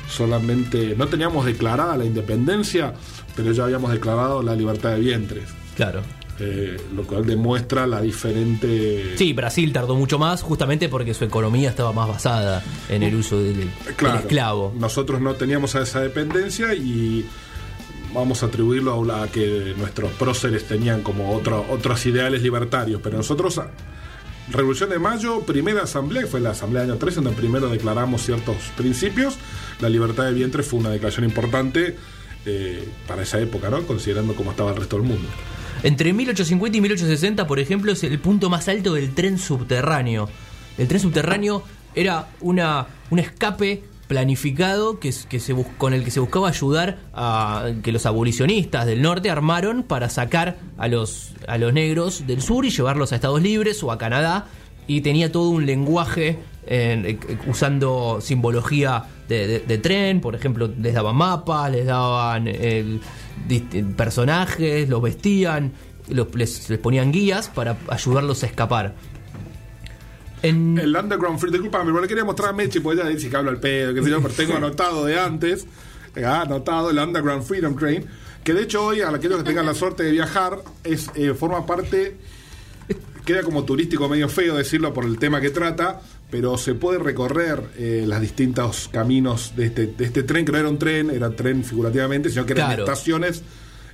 solamente 0.09 0.95
no 0.97 1.07
teníamos 1.09 1.45
declarada 1.47 1.97
la 1.97 2.05
independencia, 2.05 2.95
pero 3.35 3.53
ya 3.53 3.65
habíamos 3.65 3.93
declarado 3.93 4.43
la 4.43 4.55
libertad 4.55 4.91
de 4.95 5.01
vientres, 5.01 5.45
Claro. 5.77 6.01
Eh, 6.39 6.77
lo 6.95 7.05
cual 7.05 7.25
demuestra 7.27 7.87
la 7.87 8.01
diferente... 8.01 9.15
Sí, 9.17 9.33
Brasil 9.33 9.73
tardó 9.73 9.95
mucho 9.97 10.19
más 10.19 10.43
justamente 10.43 10.89
porque 10.89 11.15
su 11.15 11.25
economía 11.25 11.71
estaba 11.71 11.93
más 11.93 12.09
basada 12.09 12.63
en 12.89 13.03
el 13.03 13.15
uso 13.15 13.39
del, 13.39 13.57
del 13.57 13.71
Claro, 13.97 14.19
esclavo. 14.21 14.75
Nosotros 14.79 15.21
no 15.21 15.35
teníamos 15.35 15.75
esa 15.75 16.01
dependencia 16.01 16.75
y 16.75 17.27
vamos 18.15 18.43
a 18.43 18.47
atribuirlo 18.47 19.13
a, 19.15 19.29
que 19.29 19.75
nuestros 19.77 20.11
próceres 20.13 20.65
tenían 20.65 21.03
como 21.03 21.33
otro, 21.35 21.65
otros 21.71 22.05
ideales 22.07 22.43
libertarios, 22.43 23.01
pero 23.03 23.17
nosotros, 23.17 23.59
a- 23.59 23.71
Revolución 24.49 24.91
de 24.91 25.01
Mayo, 25.01 25.41
primera 25.41 25.83
asamblea, 25.83 26.25
fue 26.29 26.39
la 26.41 26.51
asamblea 26.51 26.83
del 26.83 26.93
año 26.93 27.01
13, 27.01 27.17
donde 27.17 27.33
primero 27.33 27.69
declaramos 27.69 28.23
ciertos 28.23 28.57
principios, 28.77 29.35
la 29.81 29.89
libertad 29.89 30.25
de 30.27 30.33
vientre 30.35 30.63
fue 30.63 30.79
una 30.79 30.91
declaración 30.91 31.25
importante 31.25 31.97
eh, 32.45 32.89
para 33.09 33.23
esa 33.25 33.41
época, 33.41 33.71
¿no? 33.71 33.83
considerando 33.83 34.35
cómo 34.37 34.53
estaba 34.53 34.71
el 34.71 34.77
resto 34.77 34.99
del 34.99 35.05
mundo. 35.07 35.27
Entre 35.83 36.13
1850 36.13 36.79
y 36.79 36.81
1860, 36.81 37.47
por 37.47 37.59
ejemplo, 37.59 37.93
es 37.93 38.03
el 38.05 38.19
punto 38.19 38.51
más 38.51 38.69
alto 38.69 38.95
del 38.95 39.15
tren 39.15 39.39
subterráneo. 39.39 40.29
El 40.79 40.89
tren 40.89 41.01
subterráneo 41.01 41.63
era 41.95 42.29
una, 42.41 42.87
un 43.11 43.19
escape 43.19 43.83
planificado 44.07 45.01
que, 45.01 45.13
que 45.29 45.41
se 45.41 45.55
con 45.79 45.93
el 45.93 46.05
que 46.05 46.11
se 46.11 46.21
buscaba 46.21 46.49
ayudar 46.49 46.99
a 47.13 47.71
que 47.83 47.93
los 47.93 48.07
abolicionistas 48.07 48.87
del 48.87 49.03
norte 49.03 49.31
armaron 49.31 49.83
para 49.83 50.09
sacar 50.09 50.59
a 50.79 50.89
los, 50.89 51.33
a 51.49 51.59
los 51.59 51.73
negros 51.73 52.27
del 52.27 52.41
sur 52.41 52.65
y 52.65 52.71
llevarlos 52.71 53.13
a 53.13 53.17
Estados 53.17 53.43
Libres 53.43 53.83
o 53.83 53.91
a 53.91 53.99
Canadá. 53.99 54.47
Y 54.87 55.01
tenía 55.01 55.33
todo 55.33 55.51
un 55.51 55.67
lenguaje 55.67 56.39
eh, 56.67 57.19
usando 57.47 58.19
simbología 58.21 59.05
de, 59.29 59.47
de- 59.47 59.61
de 59.61 59.79
tren, 59.79 60.21
por 60.21 60.35
ejemplo, 60.35 60.71
les 60.81 60.95
daban 60.95 61.17
mapas, 61.17 61.71
les 61.71 61.87
daban 61.87 62.49
personajes, 63.97 64.89
los 64.89 65.03
vestían, 65.03 65.73
los- 66.09 66.35
les, 66.35 66.69
les 66.71 66.79
ponían 66.79 67.13
guías 67.13 67.49
para 67.49 67.77
ayudarlos 67.89 68.43
a 68.43 68.47
escapar. 68.47 68.95
En, 70.43 70.79
El 70.79 70.95
Underground 70.95 71.39
Freedom, 71.39 71.55
disculpame, 71.55 71.87
pero 71.91 72.01
le 72.03 72.09
quería 72.09 72.25
mostrar 72.25 72.51
a 72.51 72.53
Mechi, 72.53 72.81
porque 72.81 73.01
ella 73.01 73.09
dice 73.11 73.29
que 73.31 73.37
habla 73.37 73.51
al 73.51 73.59
pedo, 73.61 73.95
que 73.95 74.03
sé 74.03 74.11
yo, 74.11 74.21
pero 74.21 74.35
tengo 74.35 74.55
anotado 74.57 75.05
de 75.05 75.19
antes, 75.19 75.67
eh, 76.15 76.25
ah, 76.25 76.43
anotado 76.43 76.91
el 76.91 76.99
Underground 76.99 77.43
Freedom 77.43 77.77
Train, 77.77 78.05
que 78.45 78.53
de 78.55 78.63
hecho 78.63 78.85
hoy, 78.85 79.01
a 79.01 79.09
aquellos 79.09 79.39
que 79.39 79.45
tengan 79.45 79.67
la 79.67 79.75
suerte 79.75 80.03
de 80.05 80.13
viajar, 80.13 80.59
es 80.85 81.11
eh, 81.15 81.35
forma 81.35 81.65
parte, 81.67 82.17
queda 83.25 83.43
como 83.43 83.65
turístico 83.65 84.09
medio 84.09 84.29
feo 84.29 84.55
decirlo 84.57 84.95
por 84.95 85.05
el 85.05 85.19
tema 85.19 85.41
que 85.41 85.51
trata, 85.51 86.01
pero 86.31 86.59
se 86.59 86.75
puede 86.75 86.99
recorrer 86.99 87.63
eh, 87.79 88.05
los 88.07 88.21
distintos 88.21 88.89
caminos 88.93 89.53
de 89.57 89.67
este, 89.67 89.87
de 89.87 90.05
este 90.05 90.23
tren, 90.23 90.45
que 90.45 90.53
no 90.53 90.59
era 90.59 90.69
un 90.69 90.79
tren, 90.79 91.11
era 91.11 91.31
tren 91.31 91.63
figurativamente, 91.65 92.31
sino 92.31 92.45
que 92.47 92.53
eran 92.53 92.67
Claro. 92.69 92.83
estaciones, 92.85 93.43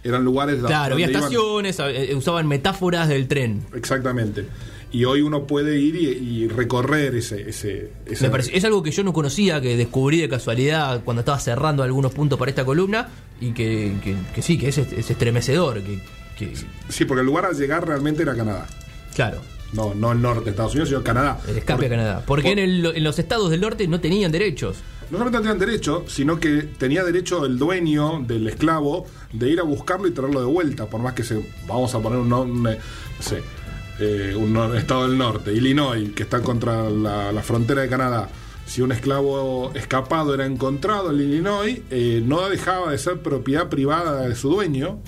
eran 0.04 0.24
lugares 0.24 0.58
Claro, 0.60 0.94
había 0.94 1.06
donde 1.08 1.18
estaciones, 1.18 1.78
eh, 1.80 2.14
usaban 2.14 2.48
metáforas 2.48 3.08
del 3.08 3.28
tren. 3.28 3.62
Exactamente. 3.74 4.46
Y 4.90 5.04
hoy 5.06 5.22
uno 5.22 5.46
puede 5.46 5.78
ir 5.78 5.94
y, 5.96 6.06
y 6.44 6.48
recorrer 6.48 7.14
ese... 7.14 7.48
ese, 7.48 7.92
ese- 8.04 8.24
Me 8.24 8.30
pareció- 8.30 8.54
es 8.54 8.64
algo 8.64 8.82
que 8.82 8.90
yo 8.90 9.02
no 9.04 9.12
conocía, 9.14 9.60
que 9.60 9.74
descubrí 9.76 10.20
de 10.20 10.28
casualidad 10.28 11.02
cuando 11.04 11.20
estaba 11.20 11.38
cerrando 11.38 11.82
algunos 11.82 12.12
puntos 12.12 12.38
para 12.38 12.50
esta 12.50 12.64
columna 12.64 13.08
y 13.40 13.52
que, 13.52 13.94
que- 14.04 14.16
que 14.34 14.42
sí, 14.42 14.58
que 14.58 14.68
es, 14.68 14.76
es 14.78 15.10
estremecedor. 15.10 15.80
Que, 15.82 16.02
que- 16.38 16.52
Sí, 16.90 17.04
porque 17.06 17.20
el 17.20 17.26
lugar 17.26 17.46
al 17.46 17.56
llegar 17.56 17.86
realmente 17.86 18.22
era 18.22 18.34
Canadá. 18.34 18.66
claro, 19.14 19.40
No, 19.72 19.94
no 19.94 20.12
el 20.12 20.20
norte 20.20 20.44
de 20.44 20.50
Estados 20.50 20.72
Unidos, 20.72 20.90
sino 20.90 21.02
Canadá. 21.02 21.40
el 21.48 21.56
escape 21.58 21.86
a 21.86 21.88
Canadá. 21.88 22.22
Porque 22.26 22.50
por- 22.50 22.52
en, 22.52 22.58
el- 22.58 22.86
en 22.94 23.04
los 23.04 23.18
estados 23.18 23.50
del 23.50 23.60
norte 23.60 23.86
no 23.88 24.00
tenían 24.00 24.30
derechos. 24.30 24.76
No 25.10 25.18
solamente 25.18 25.38
no 25.38 25.42
tenían 25.42 25.58
derecho, 25.58 26.04
sino 26.08 26.38
que 26.40 26.62
tenía 26.78 27.04
derecho 27.04 27.44
el 27.44 27.58
dueño 27.58 28.22
del 28.26 28.48
esclavo 28.48 29.06
de 29.32 29.50
ir 29.50 29.60
a 29.60 29.62
buscarlo 29.62 30.06
y 30.08 30.10
traerlo 30.12 30.40
de 30.40 30.46
vuelta, 30.46 30.86
por 30.86 31.00
más 31.02 31.12
que 31.14 31.22
se, 31.22 31.44
vamos 31.66 31.94
a 31.94 32.00
poner 32.00 32.18
un, 32.18 32.30
nom- 32.30 32.50
un, 32.50 32.66
eh, 32.68 32.78
no 33.18 33.22
sé, 33.22 33.42
eh, 34.00 34.34
un 34.36 34.56
estado 34.76 35.06
del 35.08 35.18
norte, 35.18 35.52
Illinois, 35.52 36.10
que 36.14 36.22
está 36.22 36.40
contra 36.40 36.88
la, 36.88 37.30
la 37.32 37.42
frontera 37.42 37.82
de 37.82 37.88
Canadá. 37.88 38.28
Si 38.64 38.80
un 38.80 38.90
esclavo 38.92 39.70
escapado 39.74 40.32
era 40.34 40.46
encontrado 40.46 41.10
en 41.10 41.20
Illinois, 41.20 41.80
eh, 41.90 42.22
no 42.24 42.48
dejaba 42.48 42.90
de 42.92 42.98
ser 42.98 43.18
propiedad 43.20 43.68
privada 43.68 44.22
de 44.26 44.34
su 44.34 44.48
dueño, 44.50 44.98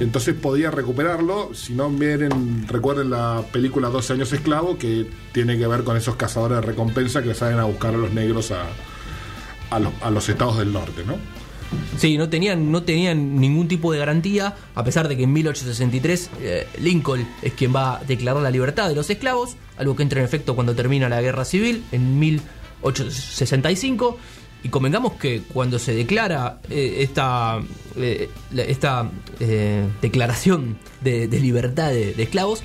entonces 0.00 0.34
podía 0.34 0.70
recuperarlo. 0.70 1.50
Si 1.54 1.74
no, 1.74 1.90
miren, 1.90 2.66
recuerden 2.68 3.10
la 3.10 3.42
película 3.52 3.88
12 3.88 4.14
años 4.14 4.32
esclavo, 4.32 4.78
que 4.78 5.06
tiene 5.32 5.58
que 5.58 5.66
ver 5.66 5.84
con 5.84 5.96
esos 5.96 6.16
cazadores 6.16 6.60
de 6.60 6.62
recompensa 6.62 7.22
que 7.22 7.34
salen 7.34 7.58
a 7.58 7.64
buscar 7.64 7.94
a 7.94 7.98
los 7.98 8.12
negros 8.12 8.52
a, 8.52 8.66
a 9.70 10.10
los, 10.10 10.28
estados 10.28 10.58
del 10.58 10.72
norte, 10.72 11.04
¿no? 11.06 11.16
Sí, 11.96 12.18
no 12.18 12.28
tenían, 12.28 12.70
no 12.70 12.82
tenían 12.82 13.40
ningún 13.40 13.66
tipo 13.66 13.92
de 13.92 13.98
garantía, 13.98 14.54
a 14.74 14.84
pesar 14.84 15.08
de 15.08 15.16
que 15.16 15.22
en 15.22 15.32
1863 15.32 16.30
eh, 16.40 16.68
Lincoln 16.78 17.26
es 17.40 17.54
quien 17.54 17.74
va 17.74 17.96
a 17.96 18.04
declarar 18.04 18.42
la 18.42 18.50
libertad 18.50 18.88
de 18.88 18.94
los 18.94 19.08
esclavos, 19.08 19.56
algo 19.78 19.96
que 19.96 20.02
entra 20.02 20.20
en 20.20 20.26
efecto 20.26 20.54
cuando 20.54 20.74
termina 20.74 21.08
la 21.08 21.22
guerra 21.22 21.46
civil 21.46 21.82
en 21.92 22.18
1865. 22.18 24.18
Y 24.64 24.68
convengamos 24.68 25.14
que 25.14 25.42
cuando 25.42 25.78
se 25.78 25.94
declara 25.94 26.60
eh, 26.70 26.98
esta, 27.00 27.60
eh, 27.96 28.30
esta 28.56 29.10
eh, 29.40 29.88
declaración 30.00 30.78
de, 31.00 31.26
libertad 31.26 31.90
de, 31.90 32.14
de 32.14 32.22
esclavos, 32.22 32.62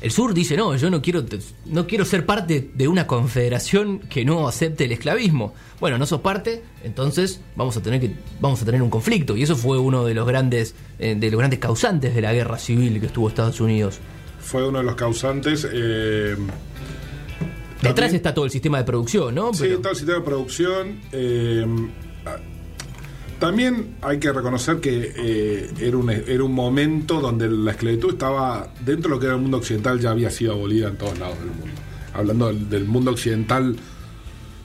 el 0.00 0.12
sur 0.12 0.32
dice, 0.32 0.56
no, 0.56 0.76
yo 0.76 0.90
no 0.90 1.02
quiero, 1.02 1.24
no 1.66 1.88
quiero 1.88 2.04
ser 2.04 2.24
parte 2.24 2.70
de 2.72 2.86
una 2.86 3.08
confederación 3.08 3.98
que 3.98 4.24
no 4.24 4.46
acepte 4.46 4.84
el 4.84 4.92
esclavismo. 4.92 5.52
Bueno, 5.80 5.98
no 5.98 6.06
sos 6.06 6.20
parte, 6.20 6.62
entonces 6.84 7.40
vamos 7.56 7.76
a 7.76 7.82
tener 7.82 8.00
que, 8.00 8.14
vamos 8.40 8.62
a 8.62 8.64
tener 8.64 8.80
un 8.80 8.90
conflicto. 8.90 9.36
Y 9.36 9.42
eso 9.42 9.56
fue 9.56 9.78
uno 9.78 10.04
de 10.04 10.14
los 10.14 10.28
grandes, 10.28 10.76
de 10.98 11.30
los 11.30 11.38
grandes 11.38 11.58
causantes 11.58 12.14
de 12.14 12.20
la 12.20 12.32
guerra 12.32 12.58
civil 12.58 13.00
que 13.00 13.06
estuvo 13.06 13.28
Estados 13.28 13.60
Unidos. 13.60 13.98
Fue 14.38 14.66
uno 14.68 14.78
de 14.78 14.84
los 14.84 14.94
causantes. 14.94 15.66
Detrás 17.82 17.94
también- 17.94 18.16
está 18.16 18.34
todo 18.34 18.44
el 18.44 18.50
sistema 18.50 18.78
de 18.78 18.84
producción, 18.84 19.34
¿no? 19.34 19.52
Sí, 19.54 19.60
Pero- 19.64 19.78
todo 19.80 19.90
el 19.92 19.96
sistema 19.96 20.18
de 20.18 20.24
producción. 20.24 21.00
eh, 21.12 21.66
también 23.38 23.94
hay 24.02 24.18
que 24.18 24.32
reconocer 24.32 24.80
que 24.80 25.12
eh, 25.16 25.70
era, 25.78 25.96
un, 25.96 26.10
era 26.10 26.42
un 26.42 26.52
momento 26.52 27.20
donde 27.20 27.48
la 27.48 27.70
esclavitud 27.70 28.14
estaba 28.14 28.72
dentro 28.84 29.10
de 29.10 29.14
lo 29.16 29.20
que 29.20 29.26
era 29.26 29.36
el 29.36 29.40
mundo 29.40 29.58
occidental, 29.58 30.00
ya 30.00 30.10
había 30.10 30.30
sido 30.30 30.54
abolida 30.54 30.88
en 30.88 30.96
todos 30.96 31.16
lados 31.20 31.38
del 31.38 31.50
mundo. 31.50 31.66
Hablando 32.14 32.46
del, 32.48 32.68
del 32.68 32.84
mundo 32.86 33.12
occidental 33.12 33.76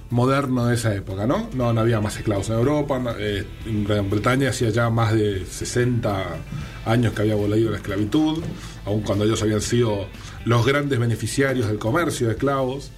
moderno 0.09 0.65
de 0.67 0.75
esa 0.75 0.93
época, 0.95 1.27
¿no? 1.27 1.49
No, 1.53 1.71
no 1.71 1.81
había 1.81 2.01
más 2.01 2.17
esclavos 2.17 2.49
en 2.49 2.55
Europa. 2.55 3.15
eh, 3.19 3.45
en 3.67 3.83
Gran 3.83 4.09
Bretaña 4.09 4.49
hacía 4.49 4.69
ya 4.71 4.89
más 4.89 5.13
de 5.13 5.45
60 5.45 6.25
años 6.85 7.13
que 7.13 7.21
había 7.21 7.33
abolido 7.33 7.69
la 7.69 7.77
esclavitud, 7.77 8.41
aun 8.85 9.01
cuando 9.01 9.23
ellos 9.25 9.41
habían 9.43 9.61
sido 9.61 10.07
los 10.45 10.65
grandes 10.65 10.97
beneficiarios 10.99 11.67
del 11.67 11.77
comercio 11.77 12.25
de 12.27 12.33
esclavos. 12.33 12.89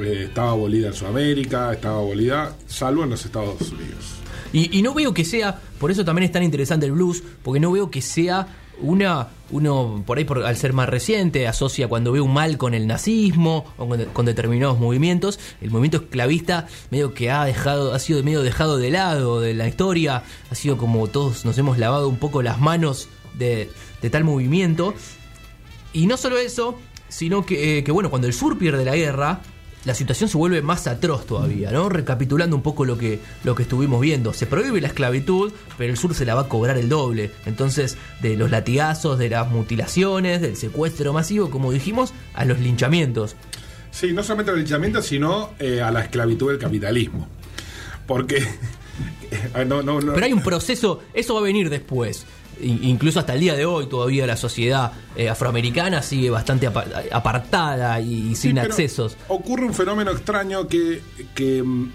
Eh, 0.00 0.24
estaba 0.24 0.50
abolida 0.50 0.88
en 0.88 0.94
Sudamérica, 0.94 1.72
estaba 1.72 1.98
abolida, 1.98 2.56
salvo 2.66 3.04
en 3.04 3.10
los 3.10 3.24
Estados 3.24 3.60
Unidos. 3.72 4.14
Y, 4.52 4.78
y 4.78 4.82
no 4.82 4.94
veo 4.94 5.12
que 5.12 5.24
sea, 5.24 5.60
por 5.78 5.90
eso 5.90 6.04
también 6.04 6.24
es 6.24 6.32
tan 6.32 6.42
interesante 6.42 6.86
el 6.86 6.92
blues, 6.92 7.22
porque 7.42 7.60
no 7.60 7.72
veo 7.72 7.90
que 7.90 8.00
sea 8.00 8.48
una, 8.80 9.28
uno, 9.50 10.02
por 10.06 10.18
ahí 10.18 10.24
por, 10.24 10.44
al 10.44 10.56
ser 10.56 10.72
más 10.72 10.88
reciente, 10.88 11.46
asocia 11.46 11.88
cuando 11.88 12.12
ve 12.12 12.20
un 12.20 12.32
mal 12.32 12.58
con 12.58 12.74
el 12.74 12.86
nazismo 12.86 13.64
o 13.76 13.88
con, 14.12 14.26
determinados 14.26 14.78
movimientos. 14.78 15.38
El 15.60 15.70
movimiento 15.70 15.98
esclavista 15.98 16.66
medio 16.90 17.14
que 17.14 17.30
ha 17.30 17.44
dejado, 17.44 17.94
ha 17.94 17.98
sido 17.98 18.22
medio 18.22 18.42
dejado 18.42 18.78
de 18.78 18.90
lado 18.90 19.40
de 19.40 19.54
la 19.54 19.68
historia, 19.68 20.22
ha 20.50 20.54
sido 20.54 20.76
como 20.76 21.06
todos 21.08 21.44
nos 21.44 21.58
hemos 21.58 21.78
lavado 21.78 22.08
un 22.08 22.18
poco 22.18 22.42
las 22.42 22.60
manos 22.60 23.08
de, 23.34 23.70
de 24.02 24.10
tal 24.10 24.24
movimiento. 24.24 24.94
Y 25.92 26.06
no 26.06 26.16
solo 26.16 26.38
eso, 26.38 26.78
sino 27.08 27.44
que, 27.44 27.78
eh, 27.78 27.84
que, 27.84 27.92
bueno, 27.92 28.10
cuando 28.10 28.28
el 28.28 28.34
sur 28.34 28.58
pierde 28.58 28.84
la 28.84 28.94
guerra, 28.94 29.40
la 29.88 29.94
situación 29.94 30.28
se 30.28 30.36
vuelve 30.36 30.60
más 30.60 30.86
atroz 30.86 31.24
todavía, 31.24 31.70
¿no? 31.70 31.88
Recapitulando 31.88 32.54
un 32.54 32.60
poco 32.60 32.84
lo 32.84 32.98
que, 32.98 33.20
lo 33.42 33.54
que 33.54 33.62
estuvimos 33.62 34.02
viendo. 34.02 34.34
Se 34.34 34.44
prohíbe 34.44 34.82
la 34.82 34.88
esclavitud, 34.88 35.50
pero 35.78 35.90
el 35.90 35.96
sur 35.96 36.14
se 36.14 36.26
la 36.26 36.34
va 36.34 36.42
a 36.42 36.48
cobrar 36.48 36.76
el 36.76 36.90
doble. 36.90 37.30
Entonces, 37.46 37.96
de 38.20 38.36
los 38.36 38.50
latigazos, 38.50 39.18
de 39.18 39.30
las 39.30 39.50
mutilaciones, 39.50 40.42
del 40.42 40.56
secuestro 40.56 41.14
masivo, 41.14 41.48
como 41.48 41.72
dijimos, 41.72 42.12
a 42.34 42.44
los 42.44 42.60
linchamientos. 42.60 43.34
Sí, 43.90 44.12
no 44.12 44.22
solamente 44.22 44.50
al 44.50 44.58
linchamiento, 44.58 45.00
sino 45.00 45.54
eh, 45.58 45.80
a 45.80 45.90
la 45.90 46.02
esclavitud 46.02 46.50
del 46.50 46.58
capitalismo. 46.58 47.26
Porque. 48.06 48.36
eh, 49.30 49.64
no, 49.66 49.82
no, 49.82 50.02
no. 50.02 50.12
Pero 50.12 50.26
hay 50.26 50.34
un 50.34 50.42
proceso, 50.42 51.00
eso 51.14 51.32
va 51.32 51.40
a 51.40 51.44
venir 51.44 51.70
después. 51.70 52.26
Incluso 52.60 53.20
hasta 53.20 53.34
el 53.34 53.40
día 53.40 53.54
de 53.54 53.64
hoy 53.66 53.86
todavía 53.86 54.26
la 54.26 54.36
sociedad 54.36 54.92
eh, 55.16 55.28
afroamericana 55.28 56.02
sigue 56.02 56.30
bastante 56.30 56.66
apa- 56.66 56.86
apartada 57.12 58.00
y, 58.00 58.34
sin 58.34 58.58
accesos. 58.58 59.16
Ocurre 59.28 59.64
un 59.64 59.74
fenómeno 59.74 60.10
extraño 60.10 60.66
que, 60.68 61.00
que, 61.34 61.62
mm, 61.62 61.90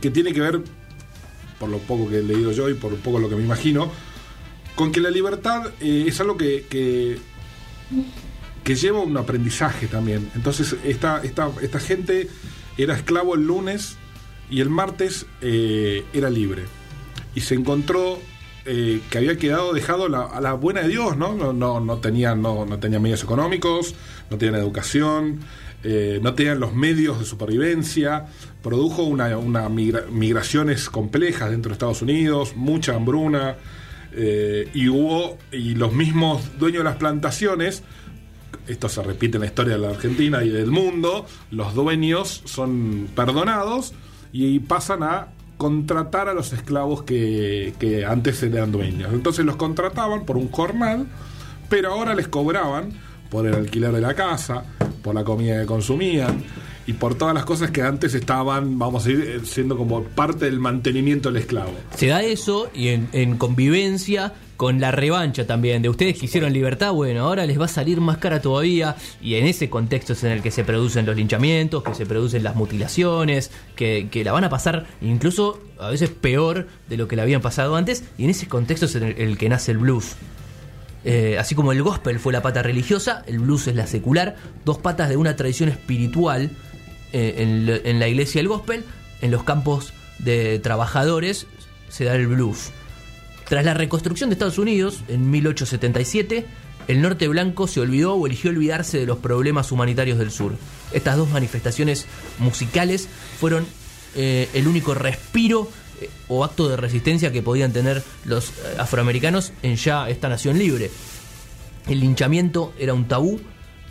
que 0.00 0.10
tiene 0.10 0.32
que 0.32 0.40
ver, 0.40 0.60
por 1.58 1.68
lo 1.68 1.78
poco 1.78 2.08
que 2.08 2.18
he 2.18 2.22
leído 2.22 2.52
yo 2.52 2.68
y 2.68 2.74
por 2.74 2.94
poco 2.96 3.18
lo 3.18 3.28
que 3.28 3.36
me 3.36 3.42
imagino, 3.44 3.90
con 4.74 4.92
que 4.92 5.00
la 5.00 5.10
libertad 5.10 5.70
eh, 5.80 6.04
es 6.08 6.20
algo 6.20 6.36
que, 6.36 6.66
que, 6.68 7.18
que 8.64 8.74
lleva 8.74 9.00
un 9.00 9.16
aprendizaje 9.16 9.86
también. 9.86 10.30
Entonces, 10.34 10.74
esta, 10.84 11.22
esta, 11.22 11.50
esta 11.62 11.78
gente 11.80 12.28
era 12.78 12.96
esclavo 12.96 13.34
el 13.34 13.46
lunes 13.46 13.96
y 14.50 14.60
el 14.60 14.70
martes 14.70 15.26
eh, 15.40 16.04
era 16.12 16.30
libre. 16.30 16.64
Y 17.34 17.42
se 17.42 17.54
encontró 17.54 18.18
eh, 18.66 19.00
que 19.10 19.18
había 19.18 19.36
quedado 19.38 19.72
dejado 19.72 20.04
a 20.06 20.40
la 20.40 20.52
buena 20.54 20.82
de 20.82 20.88
Dios, 20.88 21.16
¿no? 21.16 21.34
No, 21.34 21.52
no, 21.52 21.80
no, 21.80 21.98
tenían, 21.98 22.42
no, 22.42 22.66
no 22.66 22.78
tenían 22.78 23.02
medios 23.02 23.22
económicos, 23.22 23.94
no 24.30 24.36
tenían 24.38 24.60
educación, 24.60 25.40
eh, 25.82 26.20
no 26.22 26.34
tenían 26.34 26.60
los 26.60 26.74
medios 26.74 27.18
de 27.18 27.24
supervivencia, 27.24 28.26
produjo 28.62 29.04
una, 29.04 29.36
una 29.38 29.68
migra- 29.68 30.06
migraciones 30.10 30.90
complejas 30.90 31.50
dentro 31.50 31.70
de 31.70 31.74
Estados 31.74 32.02
Unidos, 32.02 32.54
mucha 32.54 32.94
hambruna, 32.94 33.56
eh, 34.12 34.68
y 34.74 34.88
hubo, 34.88 35.38
y 35.52 35.74
los 35.74 35.92
mismos 35.92 36.42
dueños 36.58 36.80
de 36.80 36.84
las 36.84 36.96
plantaciones, 36.96 37.82
esto 38.68 38.88
se 38.88 39.02
repite 39.02 39.36
en 39.36 39.40
la 39.40 39.46
historia 39.46 39.74
de 39.74 39.78
la 39.80 39.90
Argentina 39.90 40.44
y 40.44 40.50
del 40.50 40.70
mundo, 40.70 41.24
los 41.50 41.74
dueños 41.74 42.42
son 42.44 43.08
perdonados 43.16 43.94
y 44.32 44.58
pasan 44.60 45.02
a 45.02 45.28
contratar 45.60 46.26
a 46.30 46.32
los 46.32 46.54
esclavos 46.54 47.02
que, 47.02 47.74
que 47.78 48.06
antes 48.06 48.42
eran 48.42 48.72
dueños. 48.72 49.12
Entonces 49.12 49.44
los 49.44 49.56
contrataban 49.56 50.24
por 50.24 50.38
un 50.38 50.50
jornal, 50.50 51.06
pero 51.68 51.92
ahora 51.92 52.14
les 52.14 52.28
cobraban 52.28 52.88
por 53.28 53.46
el 53.46 53.54
alquiler 53.54 53.92
de 53.92 54.00
la 54.00 54.14
casa, 54.14 54.64
por 55.02 55.14
la 55.14 55.22
comida 55.22 55.60
que 55.60 55.66
consumían 55.66 56.42
y 56.90 56.92
por 56.92 57.14
todas 57.14 57.32
las 57.34 57.44
cosas 57.44 57.70
que 57.70 57.82
antes 57.82 58.14
estaban, 58.14 58.76
vamos 58.76 59.06
a 59.06 59.10
ir 59.10 59.20
eh, 59.20 59.40
siendo 59.44 59.76
como 59.76 60.02
parte 60.02 60.46
del 60.46 60.58
mantenimiento 60.58 61.30
del 61.30 61.42
esclavo. 61.42 61.70
Se 61.94 62.08
da 62.08 62.20
eso 62.24 62.68
y 62.74 62.88
en, 62.88 63.08
en 63.12 63.36
convivencia 63.36 64.34
con 64.56 64.80
la 64.80 64.90
revancha 64.90 65.46
también 65.46 65.82
de 65.82 65.88
ustedes 65.88 66.18
que 66.18 66.26
hicieron 66.26 66.52
libertad, 66.52 66.90
bueno, 66.90 67.20
ahora 67.22 67.46
les 67.46 67.60
va 67.60 67.66
a 67.66 67.68
salir 67.68 68.00
más 68.00 68.18
cara 68.18 68.42
todavía 68.42 68.96
y 69.22 69.36
en 69.36 69.46
ese 69.46 69.70
contexto 69.70 70.14
es 70.14 70.24
en 70.24 70.32
el 70.32 70.42
que 70.42 70.50
se 70.50 70.64
producen 70.64 71.06
los 71.06 71.14
linchamientos, 71.14 71.84
que 71.84 71.94
se 71.94 72.06
producen 72.06 72.42
las 72.42 72.56
mutilaciones, 72.56 73.52
que, 73.76 74.10
la 74.24 74.32
van 74.32 74.42
a 74.42 74.50
pasar 74.50 74.86
incluso 75.00 75.62
a 75.78 75.90
veces 75.90 76.10
peor 76.10 76.66
de 76.88 76.96
lo 76.96 77.06
que 77.06 77.14
la 77.14 77.22
habían 77.22 77.40
pasado 77.40 77.76
antes 77.76 78.02
y 78.18 78.24
en 78.24 78.30
ese 78.30 78.48
contexto 78.48 78.86
es 78.86 78.96
en 78.96 79.04
el, 79.04 79.16
el 79.16 79.38
que 79.38 79.48
nace 79.48 79.70
el 79.70 79.78
blues. 79.78 80.16
Eh, 81.04 81.38
así 81.38 81.54
como 81.54 81.72
el 81.72 81.82
gospel 81.82 82.18
fue 82.18 82.32
la 82.32 82.42
pata 82.42 82.62
religiosa, 82.62 83.22
el 83.26 83.38
blues 83.38 83.66
es 83.68 83.74
la 83.74 83.86
secular, 83.86 84.36
dos 84.64 84.78
patas 84.78 85.08
de 85.08 85.16
una 85.16 85.36
tradición 85.36 85.70
espiritual 85.70 86.50
eh, 87.12 87.82
en, 87.84 87.98
la 87.98 88.08
iglesia 88.08 88.38
del 88.40 88.48
gospel, 88.48 88.84
en 89.20 89.30
los 89.30 89.42
campos 89.44 89.92
de 90.18 90.58
trabajadores 90.58 91.46
se 91.88 92.04
da 92.04 92.14
el 92.14 92.26
blues. 92.26 92.70
Tras 93.48 93.64
la 93.64 93.74
reconstrucción 93.74 94.30
de 94.30 94.34
Estados 94.34 94.58
Unidos 94.58 95.02
en 95.08 95.30
1877, 95.30 96.46
el 96.88 97.02
norte 97.02 97.28
blanco 97.28 97.66
se 97.66 97.80
olvidó 97.80 98.14
o 98.14 98.26
eligió 98.26 98.50
olvidarse 98.50 98.98
de 98.98 99.06
los 99.06 99.18
problemas 99.18 99.72
humanitarios 99.72 100.18
del 100.18 100.30
sur. 100.30 100.52
Estas 100.92 101.16
dos 101.16 101.28
manifestaciones 101.30 102.06
musicales 102.38 103.08
fueron 103.38 103.66
eh, 104.14 104.48
el 104.54 104.68
único 104.68 104.94
respiro 104.94 105.68
eh, 106.00 106.08
o 106.28 106.44
acto 106.44 106.68
de 106.68 106.76
resistencia 106.76 107.32
que 107.32 107.42
podían 107.42 107.72
tener 107.72 108.02
los 108.24 108.52
afroamericanos 108.78 109.52
en 109.62 109.76
ya 109.76 110.08
esta 110.08 110.28
nación 110.28 110.58
libre. 110.58 110.90
El 111.88 112.00
linchamiento 112.00 112.72
era 112.78 112.94
un 112.94 113.08
tabú 113.08 113.40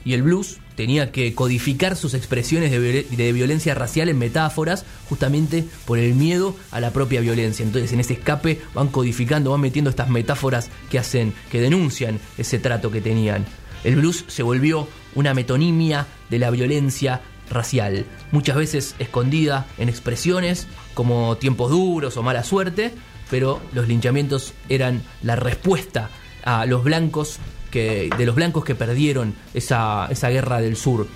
y 0.06 0.14
el 0.14 0.24
blues 0.24 0.60
tenía 0.80 1.12
que 1.12 1.36
codificar 1.36 1.98
sus 1.98 2.14
expresiones 2.14 2.72
de, 2.72 2.80
viol- 2.80 3.10
de 3.10 3.34
violencia 3.34 3.76
racial 3.76 4.08
en 4.08 4.18
metáforas 4.18 4.86
justamente 5.10 5.66
por 5.84 6.00
el 6.00 6.14
miedo 6.14 6.56
a 6.72 6.80
la 6.80 6.92
propia 6.92 7.20
violencia. 7.20 7.66
Entonces 7.66 7.92
en 7.92 8.00
ese 8.00 8.14
escape 8.14 8.62
van 8.74 8.88
codificando, 8.88 9.52
van 9.52 9.60
metiendo 9.60 9.90
estas 9.90 10.08
metáforas 10.08 10.70
que 10.90 10.98
hacen, 10.98 11.34
que 11.52 11.60
denuncian 11.60 12.22
ese 12.38 12.60
trato 12.60 12.92
que 12.92 13.02
tenían. 13.02 13.46
El 13.84 13.98
blues 13.98 14.24
se 14.30 14.42
volvió 14.42 14.88
una 15.16 15.34
metonimia 15.34 16.08
de 16.30 16.40
la 16.40 16.50
violencia 16.50 17.20
racial, 17.50 18.06
muchas 18.32 18.56
veces 18.56 18.96
escondida 19.00 19.68
en 19.80 19.90
expresiones 19.90 20.66
como 20.94 21.36
tiempos 21.36 21.72
duros 21.72 22.16
o 22.16 22.24
mala 22.24 22.46
suerte, 22.46 22.94
pero 23.30 23.60
los 23.74 23.86
linchamientos 23.90 24.54
eran 24.70 25.02
la 25.24 25.36
respuesta 25.36 26.10
a 26.46 26.66
los 26.66 26.86
blancos 26.86 27.38
de 27.72 28.26
los 28.26 28.36
blancos 28.36 28.64
que 28.66 28.76
perdieron 28.76 29.36
esa, 29.54 30.08
esa 30.10 30.30
guerra 30.30 30.62
del 30.62 30.76
sur. 30.76 31.08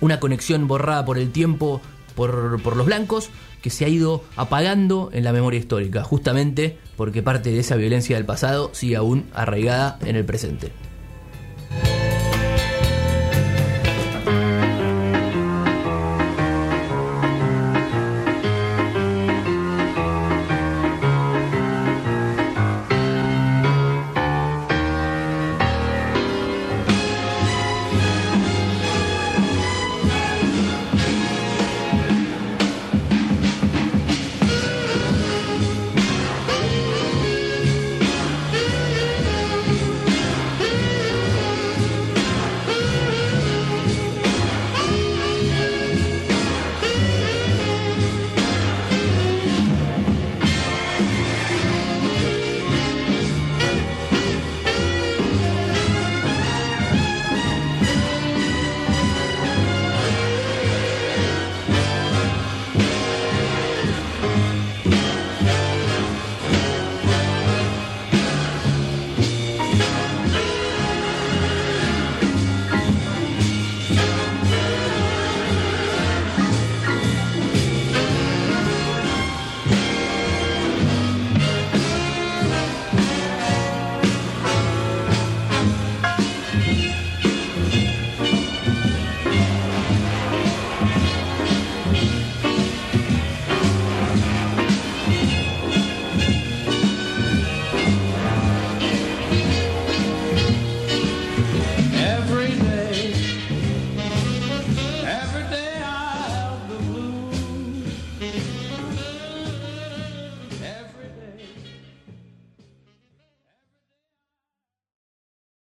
Una 0.00 0.20
conexión 0.20 0.66
borrada 0.66 1.04
por 1.04 1.18
el 1.18 1.30
tiempo, 1.30 1.80
por, 2.14 2.60
por 2.62 2.76
los 2.76 2.86
blancos, 2.86 3.30
que 3.62 3.70
se 3.70 3.84
ha 3.84 3.88
ido 3.88 4.24
apagando 4.36 5.10
en 5.12 5.24
la 5.24 5.32
memoria 5.32 5.60
histórica, 5.60 6.02
justamente 6.02 6.78
porque 6.96 7.22
parte 7.22 7.50
de 7.50 7.60
esa 7.60 7.76
violencia 7.76 8.16
del 8.16 8.26
pasado 8.26 8.70
sigue 8.74 8.96
aún 8.96 9.26
arraigada 9.32 9.98
en 10.02 10.16
el 10.16 10.24
presente. 10.24 10.72